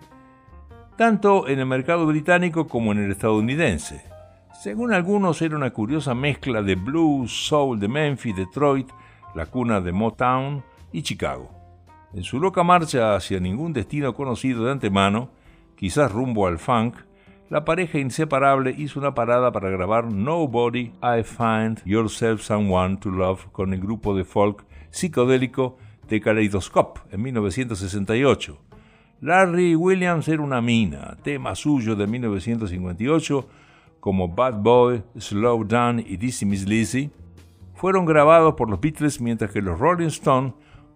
tanto 0.95 1.47
en 1.47 1.59
el 1.59 1.65
mercado 1.65 2.05
británico 2.05 2.67
como 2.67 2.91
en 2.91 3.03
el 3.03 3.11
estadounidense. 3.11 4.05
Según 4.61 4.93
algunos 4.93 5.41
era 5.41 5.55
una 5.55 5.71
curiosa 5.71 6.15
mezcla 6.15 6.61
de 6.63 6.75
blues, 6.75 7.31
soul 7.47 7.79
de 7.79 7.87
Memphis, 7.87 8.35
Detroit, 8.35 8.89
la 9.35 9.45
cuna 9.45 9.81
de 9.81 9.91
Motown 9.91 10.63
y 10.91 11.03
Chicago. 11.03 11.51
En 12.13 12.23
su 12.23 12.39
loca 12.39 12.63
marcha 12.63 13.15
hacia 13.15 13.39
ningún 13.39 13.73
destino 13.73 14.13
conocido 14.15 14.65
de 14.65 14.71
antemano, 14.71 15.29
quizás 15.75 16.11
rumbo 16.11 16.47
al 16.47 16.57
funk, 16.57 16.95
la 17.49 17.63
pareja 17.63 17.99
inseparable 17.99 18.75
hizo 18.77 18.99
una 18.99 19.13
parada 19.13 19.51
para 19.51 19.69
grabar 19.69 20.11
Nobody 20.11 20.91
I 21.01 21.23
Find 21.23 21.81
Yourself 21.85 22.41
Someone 22.41 22.97
to 22.97 23.09
Love 23.09 23.47
con 23.51 23.73
el 23.73 23.79
grupo 23.79 24.15
de 24.15 24.25
folk 24.25 24.65
psicodélico 24.89 25.77
The 26.07 26.19
Kaleidoscope 26.19 27.01
en 27.11 27.21
1968. 27.21 28.57
Larry 29.21 29.75
Williams 29.75 30.27
era 30.27 30.41
una 30.41 30.61
mina, 30.61 31.17
tema 31.23 31.55
suyo 31.55 31.95
de 31.95 32.05
1958, 32.05 33.49
como 33.99 34.27
Bad 34.27 34.61
Boy, 34.61 35.03
Slow 35.17 35.63
Down 35.63 35.99
y 35.99 36.17
Dizzy 36.17 36.45
Miss 36.45 36.67
Lizzy, 36.67 37.09
fueron 37.73 38.05
grabados 38.05 38.55
por 38.55 38.69
los 38.69 38.79
Beatles 38.79 39.21
mientras 39.21 39.51
que 39.51 39.61
los 39.61 39.79
Rolling 39.79 40.07
Stones 40.07 40.53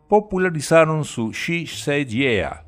popularizaron 0.08 1.06
su 1.06 1.32
She 1.32 1.66
Said 1.66 2.08
Yeah. 2.08 2.66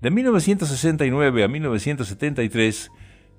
De 0.00 0.10
1969 0.10 1.44
a 1.44 1.48
1973, 1.48 2.90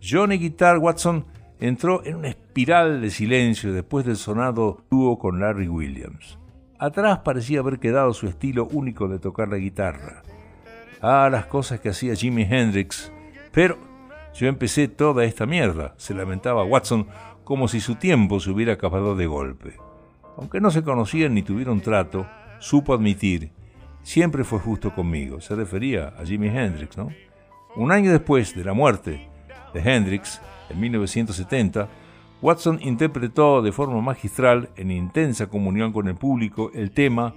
Johnny 0.06 0.38
Guitar 0.38 0.80
Watson 0.80 1.26
entró 1.62 2.04
en 2.04 2.18
una 2.18 2.28
espiral 2.28 3.00
de 3.02 3.10
silencio 3.10 3.72
después 3.72 4.06
del 4.06 4.18
sonado 4.18 4.84
dúo 4.92 5.18
con 5.18 5.40
Larry 5.40 5.70
Williams. 5.70 6.38
Atrás 6.78 7.20
parecía 7.20 7.62
haber 7.62 7.80
quedado 7.80 8.14
su 8.14 8.28
estilo 8.28 8.68
único 8.74 9.08
de 9.08 9.20
tocar 9.20 9.48
la 9.48 9.56
guitarra. 9.56 10.24
Ah, 11.02 11.30
las 11.32 11.46
cosas 11.46 11.80
que 11.80 11.88
hacía 11.88 12.16
Jimi 12.16 12.44
Hendrix. 12.44 13.14
Pero 13.54 13.78
yo 14.34 14.48
empecé 14.48 14.90
toda 14.90 15.24
esta 15.24 15.46
mierda, 15.46 15.94
se 15.96 16.14
lamentaba 16.14 16.66
Watson 16.66 17.08
como 17.46 17.70
si 17.70 17.80
su 17.80 17.96
tiempo 17.96 18.42
se 18.42 18.52
hubiera 18.52 18.74
acabado 18.74 19.16
de 19.16 19.26
golpe. 19.26 19.78
Aunque 20.36 20.60
no 20.60 20.70
se 20.70 20.84
conocían 20.84 21.34
ni 21.34 21.44
tuvieron 21.44 21.80
trato, 21.80 22.28
supo 22.60 22.94
admitir, 22.94 23.52
siempre 24.02 24.44
fue 24.44 24.60
justo 24.60 24.94
conmigo. 24.94 25.40
Se 25.40 25.56
refería 25.56 26.10
a 26.20 26.26
Jimi 26.26 26.50
Hendrix, 26.50 26.98
¿no? 26.98 27.10
Un 27.78 27.94
año 27.94 28.12
después 28.12 28.54
de 28.54 28.66
la 28.66 28.74
muerte 28.74 29.33
de 29.74 29.80
Hendrix, 29.80 30.42
en 30.70 30.80
1970, 30.80 31.90
Watson 32.42 32.80
interpretó 32.82 33.62
de 33.62 33.72
forma 33.72 34.02
magistral, 34.02 34.70
en 34.76 34.92
intensa 34.92 35.48
comunión 35.48 35.94
con 35.94 36.08
el 36.08 36.16
público, 36.16 36.72
el 36.74 36.92
tema 36.92 37.34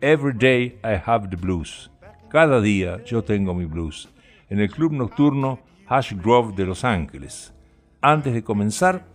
Every 0.00 0.36
Day 0.36 0.78
I 0.82 1.00
Have 1.04 1.28
the 1.28 1.36
Blues. 1.36 1.90
Cada 2.30 2.60
día 2.60 3.04
yo 3.04 3.22
tengo 3.22 3.54
mi 3.54 3.66
blues, 3.66 4.08
en 4.48 4.60
el 4.60 4.70
club 4.70 4.92
nocturno 4.92 5.60
Hash 5.86 6.14
Grove 6.14 6.54
de 6.56 6.66
Los 6.66 6.84
Ángeles. 6.84 7.54
Antes 8.00 8.34
de 8.34 8.42
comenzar, 8.42 9.06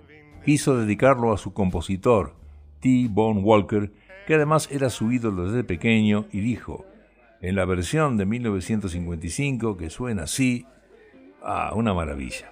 quiso 0.45 0.77
dedicarlo 0.77 1.33
a 1.33 1.37
su 1.37 1.53
compositor, 1.53 2.35
T. 2.79 3.07
Bone 3.09 3.41
Walker, 3.41 3.91
que 4.25 4.35
además 4.35 4.69
era 4.71 4.89
su 4.89 5.11
ídolo 5.11 5.45
desde 5.45 5.63
pequeño, 5.63 6.25
y 6.31 6.39
dijo, 6.39 6.85
en 7.41 7.55
la 7.55 7.65
versión 7.65 8.17
de 8.17 8.25
1955, 8.25 9.75
que 9.75 9.89
suena 9.89 10.23
así, 10.23 10.65
ah, 11.43 11.73
una 11.75 11.93
maravilla. 11.93 12.51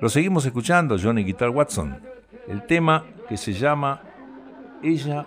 Lo 0.00 0.08
seguimos 0.08 0.46
escuchando, 0.46 0.96
Johnny 0.98 1.24
Guitar 1.24 1.50
Watson. 1.50 2.00
El 2.48 2.66
tema 2.66 3.04
que 3.28 3.36
se 3.36 3.52
llama 3.52 4.00
Ella 4.82 5.26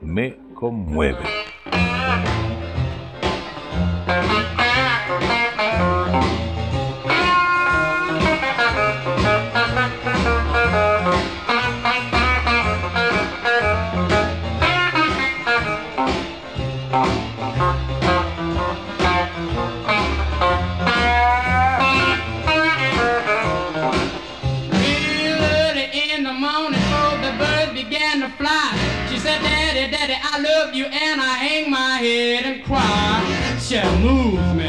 me 0.00 0.38
conmueve. 0.54 1.18
She 33.72 33.80
moves 34.04 34.52
me. 34.52 34.68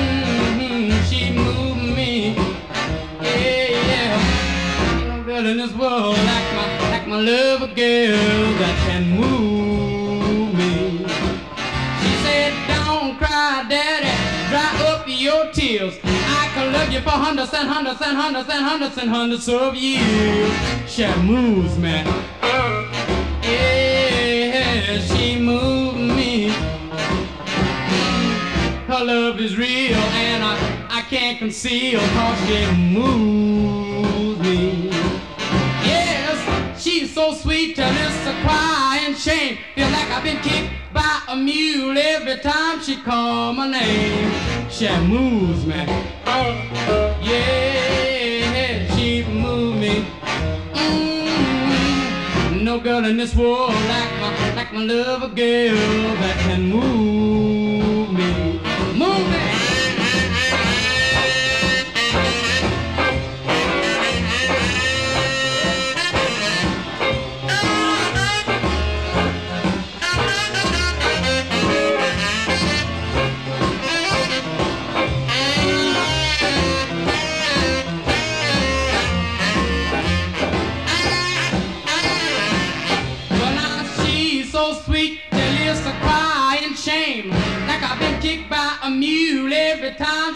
Mm-hmm, 0.00 0.88
she 1.10 1.30
moves 1.30 1.94
me. 1.94 2.34
Yeah, 3.20 3.68
yeah. 3.92 5.22
Girl 5.26 5.44
in 5.44 5.58
this 5.58 5.74
world 5.74 6.16
like 6.16 6.48
my, 6.56 6.66
like 6.88 7.06
my 7.06 7.20
love 7.20 7.60
girl 7.76 8.16
that 8.60 8.76
can 8.86 9.10
move 9.10 10.54
me. 10.54 11.04
She 12.00 12.12
said, 12.24 12.52
don't 12.66 13.18
cry, 13.18 13.66
daddy, 13.68 14.08
dry 14.48 14.70
up 14.88 15.04
your 15.06 15.52
tears. 15.52 15.98
I 16.04 16.48
can 16.54 16.72
love 16.72 16.90
you 16.90 17.00
for 17.02 17.10
hundreds 17.10 17.52
and 17.52 17.68
hundreds 17.68 18.00
and 18.00 18.16
hundreds 18.16 18.48
and 18.48 18.64
hundreds 18.64 18.96
and 18.96 19.10
hundreds 19.10 19.48
of 19.50 19.74
years. 19.74 20.50
She 20.86 21.06
moves 21.20 21.76
me. 21.76 22.04
Her 28.98 29.04
love 29.04 29.40
is 29.40 29.56
real 29.56 29.94
and 29.94 30.42
I, 30.42 30.56
I 30.90 31.02
can't 31.02 31.38
conceal 31.38 32.00
cause 32.00 32.38
she 32.48 32.66
moves 32.74 34.40
me. 34.40 34.88
Yes, 35.86 36.82
she's 36.82 37.14
so 37.14 37.32
sweet 37.32 37.76
till 37.76 37.88
it's 37.88 38.26
a 38.26 38.32
cry 38.42 38.98
and 39.02 39.16
shame. 39.16 39.58
Feel 39.76 39.88
like 39.90 40.10
I've 40.10 40.24
been 40.24 40.38
kicked 40.38 40.72
by 40.92 41.20
a 41.28 41.36
mule 41.36 41.96
every 41.96 42.38
time 42.38 42.82
she 42.82 42.96
call 42.96 43.52
my 43.52 43.70
name. 43.70 44.32
She 44.68 44.88
moves 45.06 45.64
me. 45.64 45.86
Yeah, 47.22 48.96
she 48.96 49.22
moves 49.28 49.78
me. 49.80 50.06
Mm, 50.72 52.62
no 52.62 52.80
girl 52.80 53.04
in 53.04 53.16
this 53.16 53.36
world 53.36 53.70
like 53.70 54.20
my, 54.20 54.54
like 54.56 54.72
my 54.72 54.82
lover 54.82 55.28
girl 55.28 55.76
that 56.16 56.36
can 56.40 56.68
move 56.68 57.67
moment. 59.24 59.57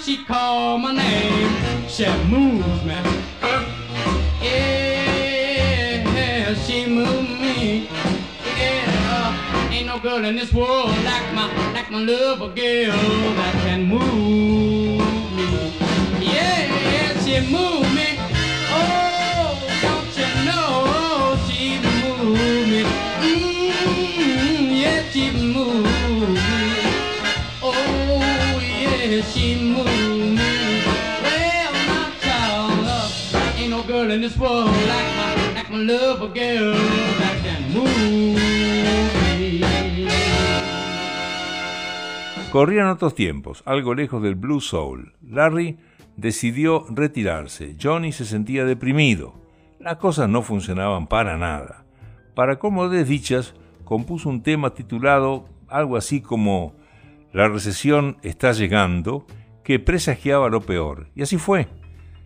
She 0.03 0.25
call 0.25 0.79
my 0.79 0.93
name, 0.93 1.87
she 1.87 2.05
moves 2.29 2.85
me. 2.85 2.97
Yeah, 4.43 6.03
she 6.55 6.87
moves 6.87 7.29
me. 7.29 7.89
Yeah, 8.59 9.71
ain't 9.71 9.87
no 9.87 10.01
girl 10.01 10.25
in 10.25 10.35
this 10.35 10.53
world 10.53 10.89
like 11.05 11.33
my 11.35 11.47
like 11.73 11.89
my 11.93 12.01
lover 12.01 12.49
girl 12.49 12.97
that 13.39 13.55
can 13.63 13.85
move 13.85 14.99
me. 15.37 15.73
Yeah, 16.21 17.23
she 17.23 17.39
moves 17.49 17.95
me. 17.95 18.02
Corrían 42.53 42.89
otros 42.89 43.15
tiempos, 43.15 43.63
algo 43.65 43.95
lejos 43.95 44.23
del 44.23 44.35
Blue 44.35 44.61
Soul. 44.61 45.15
Larry 45.27 45.79
decidió 46.19 46.85
retirarse. 46.91 47.79
Johnny 47.83 48.13
se 48.13 48.27
sentía 48.27 48.67
deprimido. 48.67 49.33
Las 49.81 49.97
cosas 49.97 50.29
no 50.29 50.43
funcionaban 50.43 51.07
para 51.07 51.39
nada. 51.39 51.87
Para 52.35 52.59
como 52.59 52.91
desdichas, 52.91 53.55
compuso 53.87 54.29
un 54.29 54.43
tema 54.43 54.75
titulado 54.75 55.47
algo 55.67 55.97
así 55.97 56.21
como 56.21 56.75
La 57.33 57.49
recesión 57.49 58.19
está 58.21 58.53
llegando, 58.53 59.27
que 59.65 59.79
presagiaba 59.79 60.51
lo 60.51 60.61
peor. 60.61 61.09
Y 61.15 61.23
así 61.23 61.39
fue. 61.39 61.69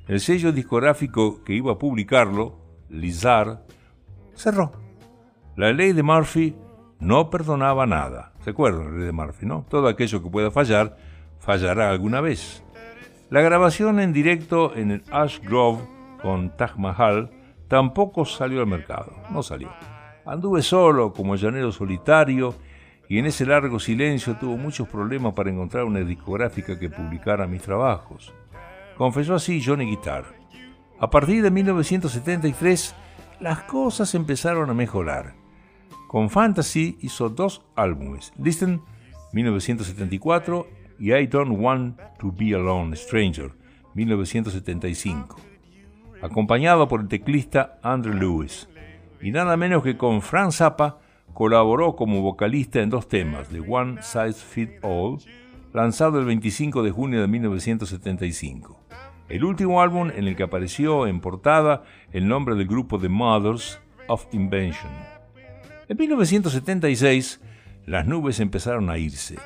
El 0.09 0.19
sello 0.19 0.51
discográfico 0.51 1.45
que 1.45 1.55
iba 1.55 1.75
a 1.75 1.79
publicarlo, 1.79 2.59
Lizard, 2.89 3.61
cerró. 4.35 4.73
La 5.55 5.73
ley 5.73 5.93
de 5.93 6.03
Murphy 6.03 6.57
no 6.99 7.31
perdonaba 7.31 7.87
nada. 7.87 8.33
¿Se 8.47 8.51
acuerdan 8.51 8.85
la 8.85 8.91
ley 8.93 9.07
de 9.07 9.11
Murphy, 9.11 9.45
no? 9.45 9.67
Todo 9.69 9.89
aquello 9.89 10.23
que 10.23 10.31
pueda 10.31 10.53
fallar, 10.53 10.97
fallará 11.41 11.91
alguna 11.91 12.21
vez. 12.21 12.63
La 13.29 13.41
grabación 13.41 13.99
en 13.99 14.13
directo 14.13 14.73
en 14.77 14.93
el 14.93 15.03
Ash 15.11 15.41
Grove 15.41 15.83
con 16.23 16.57
Taj 16.57 16.77
Mahal 16.77 17.33
tampoco 17.67 18.25
salió 18.25 18.61
al 18.61 18.69
mercado, 18.69 19.13
no 19.33 19.43
salió. 19.43 19.69
Anduve 20.25 20.63
solo 20.63 21.13
como 21.13 21.35
llanero 21.35 21.73
solitario 21.73 22.55
y 23.09 23.19
en 23.19 23.27
ese 23.27 23.45
largo 23.47 23.81
silencio 23.81 24.37
tuvo 24.37 24.57
muchos 24.57 24.87
problemas 24.87 25.33
para 25.33 25.51
encontrar 25.51 25.83
una 25.83 25.99
discográfica 26.03 26.79
que 26.79 26.89
publicara 26.89 27.49
mis 27.49 27.63
trabajos. 27.63 28.33
Confesó 28.97 29.35
así 29.35 29.61
Johnny 29.61 29.87
Guitar. 29.87 30.25
A 31.01 31.11
partir 31.11 31.43
de 31.43 31.51
1973, 31.51 32.95
las 33.41 33.65
cosas 33.65 34.15
empezaron 34.15 34.71
a 34.71 34.75
mejorar. 34.75 35.35
Con 36.17 36.31
Fantasy 36.31 36.97
hizo 37.03 37.29
dos 37.29 37.61
álbumes, 37.75 38.33
Listen 38.43 38.81
1974 39.35 40.67
y 40.99 41.13
I 41.13 41.27
Don't 41.27 41.61
Want 41.61 42.01
to 42.19 42.33
Be 42.33 42.55
Alone, 42.55 42.97
Stranger 42.97 43.53
1975, 43.93 45.37
acompañado 46.23 46.89
por 46.89 47.03
el 47.03 47.09
teclista 47.09 47.79
Andrew 47.83 48.15
Lewis. 48.15 48.67
Y 49.21 49.31
nada 49.31 49.59
menos 49.59 49.83
que 49.83 49.99
con 49.99 50.23
Frank 50.23 50.53
Zappa 50.53 51.01
colaboró 51.35 51.97
como 51.97 52.23
vocalista 52.23 52.81
en 52.81 52.89
dos 52.89 53.09
temas, 53.09 53.51
The 53.51 53.61
One 53.61 54.01
Size 54.01 54.43
Fit 54.43 54.71
All, 54.81 55.19
lanzado 55.75 56.19
el 56.19 56.25
25 56.25 56.83
de 56.83 56.93
junio 56.93 57.21
de 57.21 57.27
1975. 57.27 58.81
El 59.29 59.45
último 59.45 59.83
álbum 59.83 60.11
en 60.17 60.27
el 60.29 60.35
que 60.35 60.45
apareció 60.45 61.09
en 61.09 61.21
portada 61.21 61.83
el 62.11 62.27
nombre 62.27 62.55
del 62.55 62.67
grupo 62.67 62.99
The 62.99 63.11
Mothers 63.11 63.79
of 64.09 64.25
Invention. 64.33 65.16
En 65.89 65.97
1976, 65.97 67.41
las 67.87 68.07
nubes 68.07 68.41
empezaron 68.41 68.91
a 68.91 68.99
irse. 68.99 69.37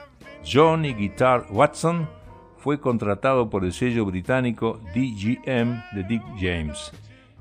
Johnny 0.51 0.95
Guitar 0.95 1.47
Watson 1.51 2.09
fue 2.57 2.81
contratado 2.81 3.51
por 3.51 3.63
el 3.63 3.75
sello 3.75 4.07
británico 4.07 4.81
DGM 4.95 5.83
de 5.95 6.05
Dick 6.09 6.23
James. 6.39 6.93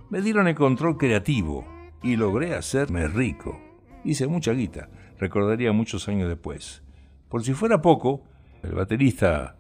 Me 0.09 0.21
dieron 0.21 0.49
el 0.49 0.55
control 0.55 0.97
creativo 0.97 1.65
y 2.03 2.17
logré 2.17 2.55
hacerme 2.55 3.07
rico. 3.07 3.61
Hice 4.03 4.27
mucha 4.27 4.51
guita, 4.51 4.89
recordaría 5.17 5.71
muchos 5.71 6.09
años 6.09 6.27
después. 6.27 6.83
Por 7.29 7.43
si 7.43 7.53
fuera 7.53 7.81
poco, 7.81 8.23
el 8.63 8.73
baterista 8.73 9.55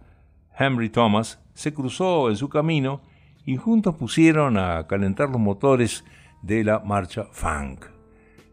Henry 0.57 0.89
Thomas 0.89 1.41
se 1.53 1.73
cruzó 1.73 2.29
en 2.29 2.35
su 2.35 2.49
camino 2.49 3.03
y 3.45 3.55
juntos 3.55 3.95
pusieron 3.95 4.57
a 4.57 4.85
calentar 4.87 5.29
los 5.29 5.39
motores 5.39 6.03
de 6.41 6.65
la 6.65 6.79
marcha 6.79 7.23
funk. 7.31 7.98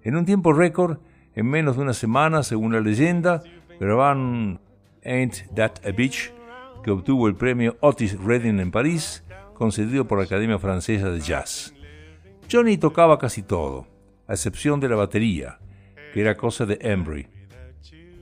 En 0.07 0.15
un 0.15 0.25
tiempo 0.25 0.53
récord, 0.53 0.99
en 1.35 1.47
menos 1.47 1.75
de 1.75 1.83
una 1.83 1.93
semana, 1.93 2.45
según 2.45 2.73
la 2.73 2.81
leyenda, 2.81 3.43
grabaron 3.81 4.61
Ain't 5.05 5.53
That 5.57 5.85
a 5.85 5.91
Bitch, 5.91 6.33
que 6.85 6.93
obtuvo 6.93 7.27
el 7.27 7.35
premio 7.35 7.77
Otis 7.81 8.17
Redding 8.17 8.61
en 8.61 8.71
París, 8.71 9.25
concedido 9.55 10.07
por 10.07 10.19
la 10.19 10.25
Academia 10.27 10.61
Francesa 10.61 11.11
de 11.11 11.19
Jazz. 11.19 11.75
Johnny 12.49 12.79
tocaba 12.79 13.19
casi 13.19 13.43
todo, 13.43 13.89
a 14.29 14.35
excepción 14.35 14.79
de 14.79 14.91
la 14.91 14.95
batería, 14.95 15.59
que 16.15 16.21
era 16.21 16.37
cosa 16.37 16.67
de 16.67 16.79
Embry. 16.83 17.27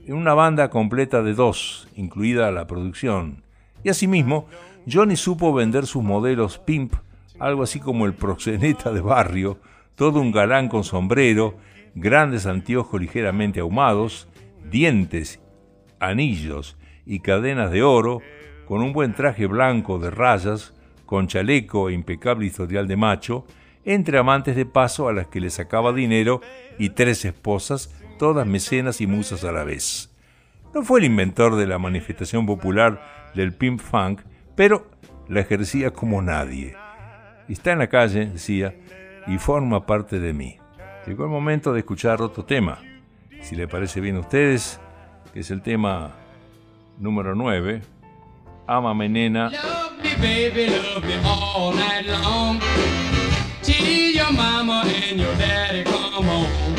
En 0.07 0.15
una 0.15 0.33
banda 0.33 0.71
completa 0.71 1.21
de 1.21 1.35
dos, 1.35 1.87
incluida 1.95 2.49
la 2.49 2.65
producción, 2.65 3.43
y 3.83 3.89
asimismo, 3.89 4.47
Johnny 4.91 5.15
supo 5.15 5.53
vender 5.53 5.85
sus 5.85 6.01
modelos 6.01 6.57
pimp, 6.57 6.95
algo 7.37 7.61
así 7.61 7.79
como 7.79 8.07
el 8.07 8.15
proxeneta 8.15 8.91
de 8.91 9.01
barrio, 9.01 9.59
todo 9.93 10.19
un 10.19 10.31
galán 10.31 10.67
con 10.67 10.83
sombrero, 10.83 11.59
grandes 11.95 12.45
anteojos 12.45 13.01
ligeramente 13.01 13.61
ahumados, 13.61 14.27
dientes 14.69 15.41
anillos 15.99 16.77
y 17.05 17.19
cadenas 17.19 17.71
de 17.71 17.83
oro, 17.83 18.21
con 18.67 18.81
un 18.81 18.93
buen 18.93 19.13
traje 19.13 19.47
blanco 19.47 19.97
de 19.99 20.11
rayas, 20.11 20.73
con 21.05 21.27
chaleco 21.27 21.89
e 21.89 21.93
impecable 21.93 22.45
historial 22.45 22.87
de 22.87 22.97
macho, 22.97 23.45
entre 23.85 24.17
amantes 24.17 24.55
de 24.55 24.65
paso 24.65 25.07
a 25.07 25.13
las 25.13 25.27
que 25.27 25.39
le 25.39 25.49
sacaba 25.49 25.93
dinero 25.93 26.41
y 26.77 26.89
tres 26.89 27.23
esposas, 27.25 27.93
todas 28.17 28.45
mecenas 28.45 29.01
y 29.01 29.07
musas 29.07 29.43
a 29.43 29.51
la 29.51 29.63
vez. 29.63 30.11
No 30.73 30.83
fue 30.83 30.99
el 30.99 31.05
inventor 31.05 31.55
de 31.55 31.67
la 31.67 31.77
manifestación 31.77 32.45
popular 32.45 33.31
del 33.35 33.53
pimp 33.53 33.79
funk, 33.79 34.21
pero 34.55 34.89
la 35.29 35.41
ejercía 35.41 35.91
como 35.91 36.21
nadie. 36.21 36.75
Está 37.47 37.71
en 37.71 37.79
la 37.79 37.87
calle, 37.87 38.25
decía, 38.25 38.75
y 39.27 39.37
forma 39.37 39.85
parte 39.85 40.19
de 40.19 40.33
mí. 40.33 40.57
Llegó 41.05 41.25
el 41.25 41.29
momento 41.29 41.71
de 41.71 41.79
escuchar 41.79 42.21
otro 42.21 42.45
tema. 42.45 42.79
Si 43.41 43.55
le 43.55 43.67
parece 43.67 44.01
bien 44.01 44.15
a 44.15 44.21
ustedes, 44.21 44.79
que 45.33 45.41
es 45.41 45.51
el 45.51 45.61
tema 45.61 46.13
número 46.97 47.35
9, 47.35 47.83
Amame 48.65 49.07
Nena. 49.07 49.51
Love 49.51 49.91
me, 50.01 50.15
baby, 50.15 50.67
love 50.67 51.05
me 51.05 51.13
all 51.23 51.75
night 51.75 52.07
long. 52.07 52.59
Till 53.61 54.15
your 54.15 54.31
mama 54.31 54.83
and 54.87 55.19
your 55.19 55.35
daddy 55.35 55.83
come 55.83 56.25
home. 56.25 56.75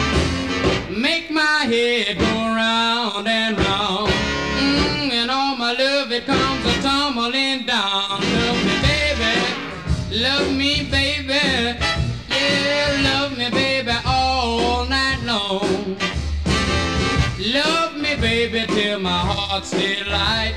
Make 0.91 1.31
my 1.31 1.65
head 1.69 2.19
go 2.19 2.25
round 2.25 3.29
and 3.29 3.57
round. 3.57 4.11
Mm, 4.59 5.13
and 5.13 5.31
all 5.31 5.57
my 5.57 5.73
love, 5.73 6.11
it 6.11 6.27
comes 6.27 6.67
a 6.67 6.83
tumbling 6.83 7.65
down. 7.65 8.09
Love 8.11 8.65
me, 8.65 8.75
baby. 8.83 10.21
Love 10.21 10.53
me, 10.53 10.89
baby. 10.91 11.86
Baby, 18.51 18.73
till 18.73 19.01
my 19.01 19.19
heart's 19.19 19.69
still 19.69 20.07
light. 20.09 20.55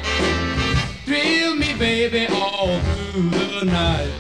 Thrill 1.06 1.56
me, 1.56 1.74
baby, 1.74 2.28
all 2.34 2.80
through 2.80 3.30
the 3.60 3.66
night. 3.66 4.12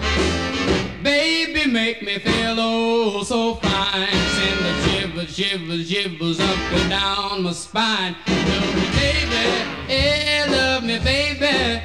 Baby, 1.03 1.70
make 1.70 2.01
me 2.01 2.17
feel 2.20 2.55
oh 2.57 3.24
so 3.24 3.55
fine. 3.55 4.07
Send 4.07 4.59
the 4.65 4.74
shivers, 4.84 5.36
shivers, 5.36 5.89
shivers 5.89 6.39
up 6.39 6.57
and 6.74 6.89
down 6.89 7.43
my 7.43 7.51
spine. 7.51 8.15
Love 8.28 8.76
me, 8.76 8.88
baby, 8.97 9.45
yeah, 9.88 10.47
love 10.49 10.84
me, 10.84 10.99
baby. 10.99 11.82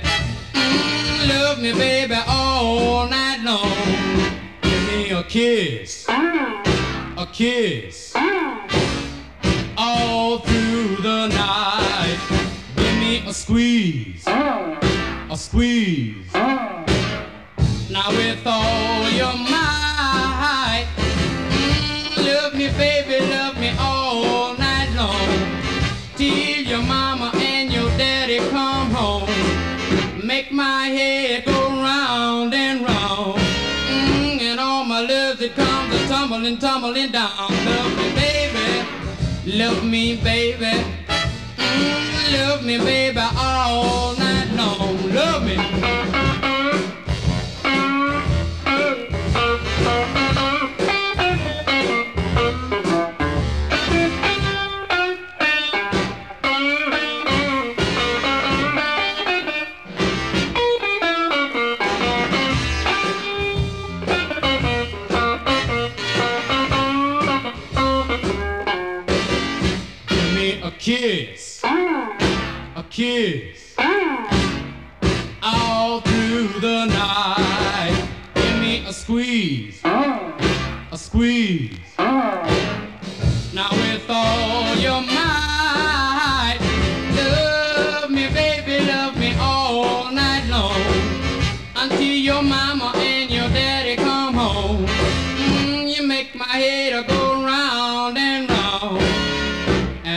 Mm, 0.52 1.28
love 1.28 1.58
me, 1.60 1.72
baby, 1.72 2.16
all 2.26 3.08
night 3.08 3.40
long. 3.44 4.40
Give 4.62 4.86
me 4.88 5.10
a 5.10 5.22
kiss, 5.24 6.06
a 6.08 7.28
kiss 7.32 8.13
squeeze, 13.34 14.24
a 14.28 15.36
squeeze. 15.36 16.32
Now 17.90 18.08
with 18.10 18.46
all 18.46 19.10
your 19.10 19.34
might, 19.34 20.86
love 22.16 22.54
me, 22.54 22.68
baby, 22.78 23.26
love 23.30 23.58
me 23.58 23.74
all 23.78 24.56
night 24.56 24.88
long. 24.96 25.28
Till 26.16 26.62
your 26.62 26.82
mama 26.82 27.32
and 27.34 27.72
your 27.72 27.88
daddy 27.98 28.38
come 28.50 28.90
home. 28.92 29.28
Make 30.24 30.52
my 30.52 30.86
head 30.86 31.44
go 31.44 31.68
round 31.70 32.54
and 32.54 32.82
round. 32.82 33.38
Mm, 33.88 34.40
and 34.40 34.60
all 34.60 34.84
my 34.84 35.00
love 35.00 35.38
that 35.38 35.54
comes 35.56 35.94
a 36.00 36.06
tumbling, 36.06 36.58
tumbling 36.58 37.10
down. 37.10 37.50
Love 37.66 37.96
me, 37.96 38.14
baby. 38.14 39.58
Love 39.58 39.84
me, 39.84 40.16
baby. 40.22 40.84
Mm, 41.58 42.13
love 42.32 42.64
me, 42.64 42.78
baby, 42.78 43.20
all 43.20 44.16
night 44.16 44.48
long. 44.56 45.03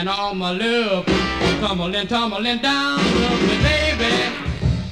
And 0.07 0.19
all 0.19 0.33
my 0.33 0.51
love 0.51 1.05
down. 2.61 2.97
Love 2.97 3.41
me, 3.49 3.57
baby. 3.67 4.13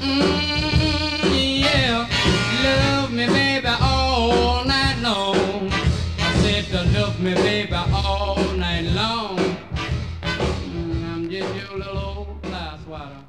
Mm, 0.01 1.61
yeah, 1.61 2.07
love 2.63 3.11
me, 3.13 3.25
baby, 3.27 3.67
all 3.81 4.65
night 4.65 4.97
long. 5.01 5.71
I 6.19 6.33
said 6.41 6.65
to 6.65 6.99
love 6.99 7.19
me, 7.21 7.33
baby, 7.33 7.73
all 7.73 8.43
night 8.57 8.87
long. 8.93 9.37
Mm, 10.73 11.13
I'm 11.13 11.29
just 11.29 11.55
your 11.55 11.77
little 11.77 11.97
old 11.97 12.41
fly 12.43 12.77
swatter. 12.83 13.23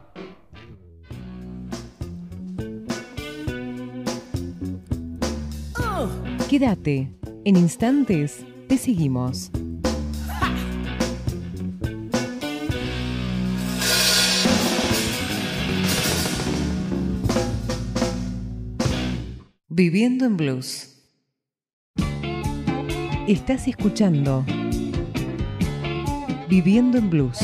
Quédate, 6.48 7.10
en 7.44 7.56
instantes 7.56 8.44
te 8.68 8.76
seguimos. 8.78 9.50
Viviendo 19.78 20.24
en 20.24 20.38
Blues. 20.38 21.02
Estás 23.28 23.68
escuchando 23.68 24.42
Viviendo 26.48 26.96
en 26.96 27.10
Blues. 27.10 27.38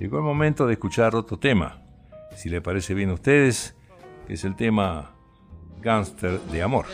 Llegó 0.00 0.16
el 0.16 0.24
momento 0.24 0.66
de 0.66 0.72
escuchar 0.72 1.14
otro 1.14 1.38
tema, 1.38 1.80
si 2.34 2.48
le 2.48 2.60
parece 2.60 2.94
bien 2.94 3.10
a 3.10 3.14
ustedes, 3.14 3.76
que 4.26 4.34
es 4.34 4.42
el 4.42 4.56
tema 4.56 5.14
Gangster 5.80 6.40
de 6.40 6.60
Amor. 6.60 6.86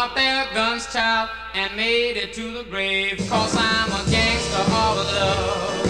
Up 0.00 0.14
their 0.14 0.46
guns, 0.54 0.90
child, 0.90 1.28
and 1.52 1.76
made 1.76 2.16
it 2.16 2.32
to 2.32 2.54
the 2.54 2.64
grave. 2.64 3.18
Cause 3.28 3.54
I'm 3.54 3.90
a 3.92 4.10
gangster 4.10 4.64
of 4.80 4.96
love. 4.96 5.86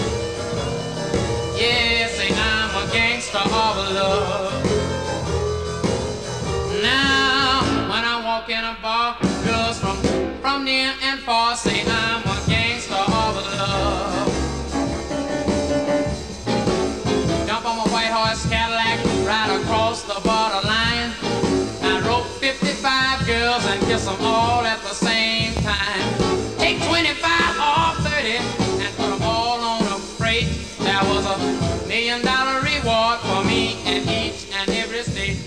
Yeah, 1.55 2.07
say 2.07 2.29
I'm 2.35 2.71
a 2.75 2.91
gangster 2.91 3.37
of 3.37 3.77
love. 3.95 4.63
Now, 6.83 7.61
when 7.89 8.03
I 8.03 8.21
walk 8.25 8.49
in 8.49 8.63
a 8.73 8.75
bar, 8.81 9.15
girls 9.45 9.79
from 9.79 9.95
from 10.41 10.65
near 10.65 10.93
and 11.03 11.19
far 11.21 11.55
say 11.55 11.81
I'm 11.87 12.21
a 12.35 12.37
gangster 12.49 12.93
of 12.95 13.35
love. 13.59 14.27
Jump 17.47 17.65
on 17.65 17.77
my 17.77 17.87
white 17.93 18.11
horse 18.11 18.43
Cadillac, 18.49 18.80
kiss 24.01 24.17
them 24.17 24.25
all 24.25 24.65
at 24.65 24.81
the 24.81 24.93
same 24.93 25.53
time. 25.61 26.57
Take 26.57 26.81
25 26.87 27.21
or 27.61 28.01
30 28.01 28.37
and 28.81 28.95
put 28.97 29.09
them 29.09 29.21
all 29.21 29.59
on 29.59 29.83
a 29.83 29.99
freight. 30.17 30.47
There 30.79 31.03
was 31.03 31.25
a 31.25 31.37
million 31.87 32.23
dollar 32.25 32.61
reward 32.61 33.19
for 33.19 33.43
me 33.43 33.77
in 33.85 34.01
each 34.09 34.47
and 34.57 34.69
every 34.71 35.03
state. 35.03 35.37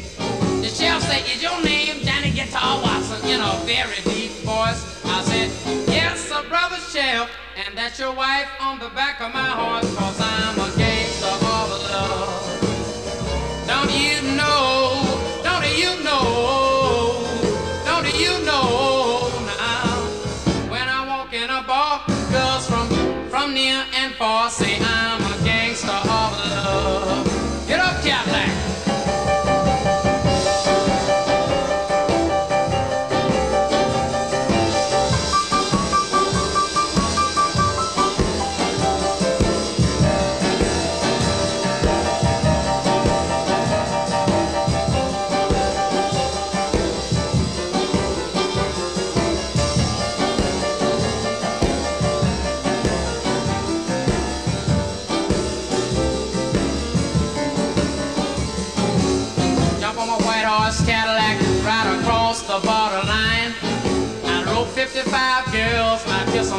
The 0.62 0.68
sheriff 0.68 1.02
said, 1.02 1.26
is 1.26 1.42
your 1.42 1.60
name 1.64 2.04
Johnny 2.04 2.30
Guitar 2.30 2.80
Watson? 2.80 3.28
In 3.28 3.40
a 3.40 3.52
very 3.64 4.00
deep 4.04 4.30
voice. 4.46 4.80
I 5.04 5.22
said, 5.24 5.50
yes, 5.88 6.20
sir, 6.20 6.48
brother 6.48 6.76
sheriff. 6.76 7.30
And 7.66 7.76
that's 7.76 7.98
your 7.98 8.14
wife 8.14 8.48
on 8.60 8.78
the 8.78 8.90
back 8.90 9.20
of 9.20 9.34
my 9.34 9.50
horse. 9.50 9.96
Cause 9.96 10.20
I'm 10.20 10.33
say 24.54 24.78
I'm 24.80 25.23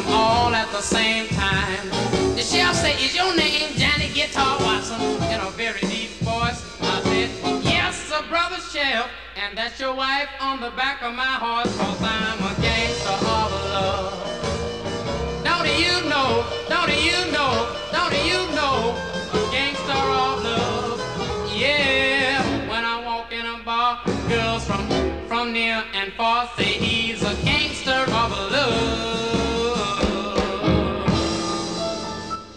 all 0.08 0.54
at 0.54 0.70
the 0.72 0.80
same 0.80 1.28
time. 1.28 1.88
The 2.34 2.42
sheriff 2.42 2.76
said, 2.76 3.00
is 3.00 3.14
your 3.14 3.34
name 3.36 3.74
Johnny 3.76 4.08
Guitar 4.12 4.58
Watson? 4.60 5.00
In 5.32 5.40
a 5.40 5.50
very 5.50 5.80
deep 5.80 6.10
voice, 6.20 6.60
I 6.82 7.02
said, 7.04 7.30
yes, 7.64 7.96
sir, 8.08 8.22
brother 8.28 8.60
sheriff. 8.72 9.08
And 9.36 9.56
that's 9.56 9.80
your 9.80 9.94
wife 9.94 10.28
on 10.40 10.60
the 10.60 10.70
back 10.70 11.02
of 11.02 11.14
my 11.14 11.36
horse, 11.40 11.74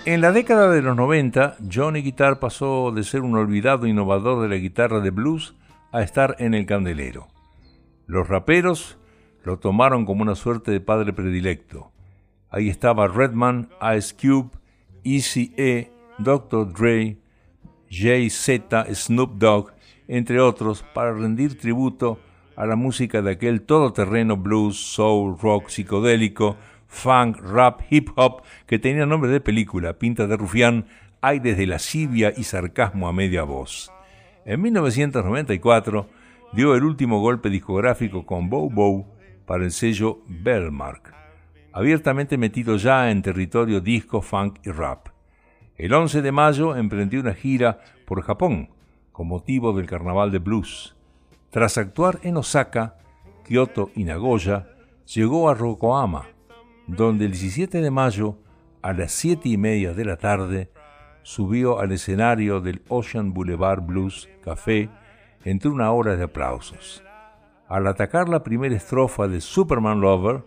En 0.10 0.22
la 0.22 0.32
década 0.32 0.72
de 0.72 0.82
los 0.82 0.96
90, 0.96 1.58
Johnny 1.72 2.02
Guitar 2.02 2.40
pasó 2.40 2.92
de 2.92 3.04
ser 3.04 3.22
un 3.22 3.36
olvidado 3.36 3.86
innovador 3.86 4.42
de 4.42 4.50
la 4.50 4.56
guitarra 4.56 5.02
de 5.02 5.12
blues 5.12 5.54
a 5.92 6.02
estar 6.02 6.36
en 6.40 6.56
el 6.56 6.66
candelero. 6.66 7.28
Los 8.08 8.28
raperos 8.28 8.98
lo 9.44 9.60
tomaron 9.60 10.08
como 10.08 10.24
una 10.24 10.34
suerte 10.34 10.72
de 10.72 10.82
padre 10.82 11.14
predilecto. 11.14 11.92
Ahí 12.50 12.70
estaba 12.70 13.08
Redman, 13.08 13.70
Ice 13.96 14.16
Cube, 14.20 14.50
Eazy-E, 15.04 15.92
Dr. 16.18 16.74
Dre, 16.74 17.20
Jay-Z, 17.92 18.88
Snoop 18.96 19.38
Dogg, 19.38 19.74
entre 20.08 20.40
otros, 20.42 20.84
para 20.96 21.14
rendir 21.14 21.56
tributo 21.56 22.18
a 22.56 22.66
la 22.66 22.76
música 22.76 23.22
de 23.22 23.34
aquel 23.34 23.62
todoterreno 23.62 24.38
blues, 24.38 24.76
soul, 24.76 25.38
rock, 25.40 25.68
psicodélico, 25.68 26.58
funk, 26.90 27.38
rap, 27.38 27.82
hip 27.90 28.10
hop, 28.16 28.42
que 28.66 28.80
tenía 28.80 29.06
nombre 29.06 29.32
de 29.32 29.40
película, 29.40 29.98
pinta 29.98 30.28
de 30.28 30.36
rufián, 30.36 30.88
aires 31.22 31.58
de 31.58 31.68
lascivia 31.68 32.34
y 32.36 32.44
sarcasmo 32.44 33.08
a 33.08 33.14
media 33.14 33.44
voz. 33.44 33.92
En 34.44 34.62
1994 34.62 36.10
dio 36.52 36.76
el 36.76 36.84
último 36.84 37.22
golpe 37.22 37.50
discográfico 37.50 38.26
con 38.26 38.50
Bow 38.50 38.70
Bow 38.70 39.06
para 39.46 39.64
el 39.64 39.72
sello 39.72 40.20
Bellmark, 40.28 41.14
abiertamente 41.72 42.38
metido 42.38 42.76
ya 42.76 43.12
en 43.12 43.22
territorio 43.22 43.80
disco, 43.80 44.22
funk 44.22 44.60
y 44.66 44.72
rap. 44.72 45.10
El 45.78 45.94
11 45.94 46.22
de 46.22 46.32
mayo 46.32 46.76
emprendió 46.76 47.22
una 47.22 47.34
gira 47.34 47.80
por 48.06 48.22
Japón 48.22 48.70
con 49.12 49.28
motivo 49.28 49.74
del 49.74 49.86
Carnaval 49.86 50.32
de 50.32 50.40
Blues. 50.40 50.96
Tras 51.52 51.78
actuar 51.78 52.20
en 52.24 52.38
Osaka, 52.38 52.98
Kyoto 53.46 53.92
y 53.96 54.04
Nagoya, 54.04 54.68
llegó 55.14 55.50
a 55.50 55.58
Yokohama, 55.58 56.28
donde 56.96 57.26
el 57.26 57.32
17 57.32 57.82
de 57.82 57.92
mayo, 57.92 58.38
a 58.82 58.94
las 58.94 59.12
7 59.12 59.48
y 59.48 59.58
media 59.58 59.94
de 59.94 60.06
la 60.06 60.18
tarde, 60.18 60.72
subió 61.22 61.80
al 61.80 61.92
escenario 61.92 62.62
del 62.62 62.82
Ocean 62.88 63.34
Boulevard 63.34 63.82
Blues 63.82 64.28
Café 64.42 64.90
entre 65.46 65.70
una 65.70 65.92
hora 65.92 66.16
de 66.16 66.24
aplausos. 66.24 67.04
Al 67.68 67.86
atacar 67.86 68.28
la 68.28 68.42
primera 68.42 68.76
estrofa 68.76 69.28
de 69.28 69.40
Superman 69.40 70.02
Lover, 70.02 70.44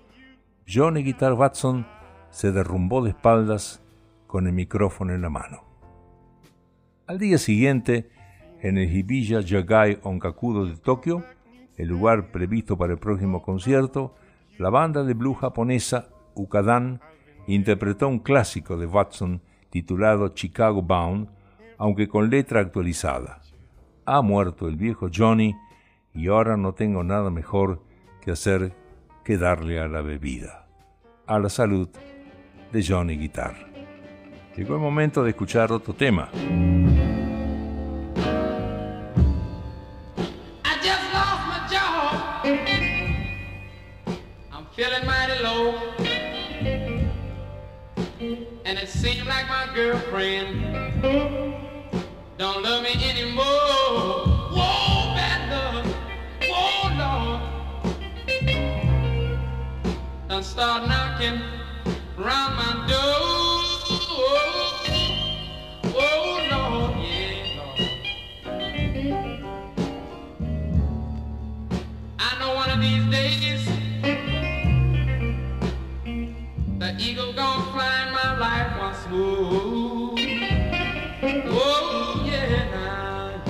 Johnny 0.66 1.04
Guitar 1.04 1.34
Watson 1.34 1.86
se 2.30 2.50
derrumbó 2.50 3.02
de 3.02 3.10
espaldas 3.10 3.80
con 4.26 4.48
el 4.48 4.52
micrófono 4.52 5.14
en 5.14 5.22
la 5.22 5.30
mano. 5.30 5.64
Al 7.06 7.18
día 7.18 7.38
siguiente, 7.38 8.10
en 8.60 8.78
el 8.78 8.92
Hibiya 8.92 9.40
Yagai 9.40 10.00
Onkakudo 10.02 10.66
de 10.66 10.76
Tokio, 10.76 11.22
el 11.76 11.88
lugar 11.88 12.32
previsto 12.32 12.76
para 12.76 12.94
el 12.94 12.98
próximo 12.98 13.42
concierto, 13.42 14.16
la 14.58 14.70
banda 14.70 15.04
de 15.04 15.14
blues 15.14 15.38
japonesa 15.38 16.08
Ukadan 16.34 17.00
interpretó 17.46 18.08
un 18.08 18.20
clásico 18.20 18.76
de 18.76 18.86
Watson 18.86 19.42
titulado 19.70 20.28
Chicago 20.28 20.82
Bound, 20.82 21.28
aunque 21.78 22.08
con 22.08 22.30
letra 22.30 22.60
actualizada. 22.60 23.40
Ha 24.04 24.22
muerto 24.22 24.68
el 24.68 24.76
viejo 24.76 25.08
Johnny 25.12 25.54
y 26.14 26.28
ahora 26.28 26.56
no 26.56 26.74
tengo 26.74 27.04
nada 27.04 27.30
mejor 27.30 27.82
que 28.20 28.32
hacer 28.32 28.74
que 29.24 29.38
darle 29.38 29.80
a 29.80 29.88
la 29.88 30.02
bebida. 30.02 30.68
A 31.26 31.38
la 31.38 31.48
salud 31.48 31.88
de 32.72 32.84
Johnny 32.84 33.16
Guitar. 33.16 33.54
Llegó 34.56 34.74
el 34.74 34.80
momento 34.80 35.22
de 35.22 35.30
escuchar 35.30 35.72
otro 35.72 35.94
tema. 35.94 36.28
Seems 49.02 49.26
like 49.26 49.48
my 49.48 49.66
girlfriend 49.74 51.02
don't 52.38 52.62
love 52.62 52.84
me 52.84 52.94
anymore. 53.10 53.42
Whoa, 54.54 55.14
bad 55.16 55.50
love, 55.50 55.86
whoa, 56.48 56.88
Lord. 57.00 57.40
Done 60.28 60.44
start 60.44 60.86
knocking 60.86 61.40
round 62.16 62.54
my 62.54 62.86
door. 62.86 63.18
Oh, 65.96 66.38
Lord, 66.52 66.92
yeah, 67.04 67.58
I 72.20 72.38
know 72.38 72.54
one 72.54 72.70
of 72.70 72.80
these 72.80 73.04
days, 73.10 73.66
the 76.78 76.94
eagle 77.00 77.32
gone 77.32 77.71
Oh, 79.14 80.14
oh, 81.44 82.22
yeah. 82.24 83.42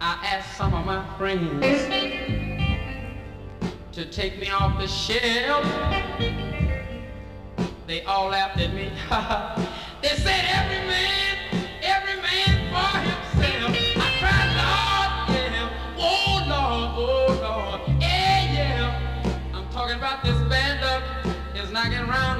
I 0.00 0.18
asked 0.24 0.56
some 0.56 0.74
of 0.74 0.84
my 0.84 1.06
friends 1.16 1.62
to 3.92 4.04
take 4.06 4.40
me 4.40 4.50
off 4.50 4.80
the 4.80 4.88
shelf. 4.88 5.64
They 7.86 8.02
all 8.02 8.30
laughed 8.30 8.58
at 8.58 8.74
me. 8.74 8.90
they 10.02 10.16
said 10.16 10.44
every 10.48 10.88
man 10.88 11.17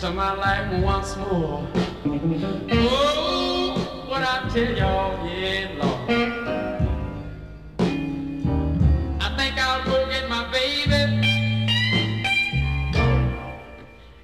to 0.00 0.10
my 0.12 0.32
life 0.32 0.82
once 0.82 1.14
more. 1.18 1.66
Oh, 2.72 4.06
what 4.08 4.22
I 4.22 4.48
tell 4.48 4.72
y'all, 4.74 5.28
yeah, 5.28 5.76
Lord. 5.76 6.10
I 9.20 9.28
think 9.36 9.58
I'll 9.58 9.84
go 9.84 10.08
get 10.08 10.26
my 10.30 10.50
baby 10.50 10.94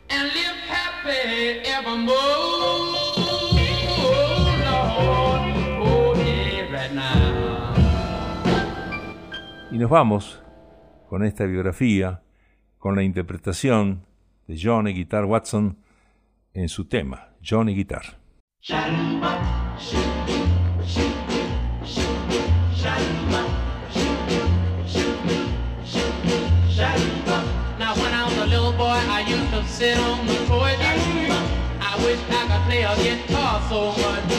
and 0.09 0.33
live 0.33 0.61
happy 0.67 1.61
evermore. 1.69 2.17
Oh, 2.17 2.95
oh, 5.83 6.15
y 9.71 9.77
nos 9.79 9.91
vamos 9.91 10.43
con 11.11 11.23
esta 11.23 11.45
biografía, 11.45 12.23
con 12.79 12.97
la 12.97 13.03
interpretación 13.03 14.07
de 14.47 14.57
Johnny 14.57 14.93
Guitar 14.93 15.25
Watson 15.25 15.79
en 16.55 16.69
su 16.69 16.87
tema, 16.87 17.31
Johnny 17.43 17.75
Guitar. 17.75 18.19
sit 29.77 29.99
on 29.99 30.27
the 30.27 30.35
toilet. 30.47 30.81
I 30.81 31.97
wish 32.03 32.19
I 32.31 32.47
could 32.49 32.63
play 32.65 32.83
a 32.83 32.97
guitar 32.97 33.61
so 33.69 33.93
much. 34.01 34.36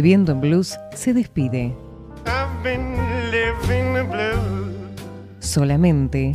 Viviendo 0.00 0.32
en 0.32 0.40
Blues 0.40 0.78
se 0.94 1.12
despide. 1.12 1.76
Solamente. 5.40 6.32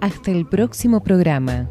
Hasta 0.00 0.30
el 0.32 0.48
próximo 0.48 1.00
programa. 1.00 1.70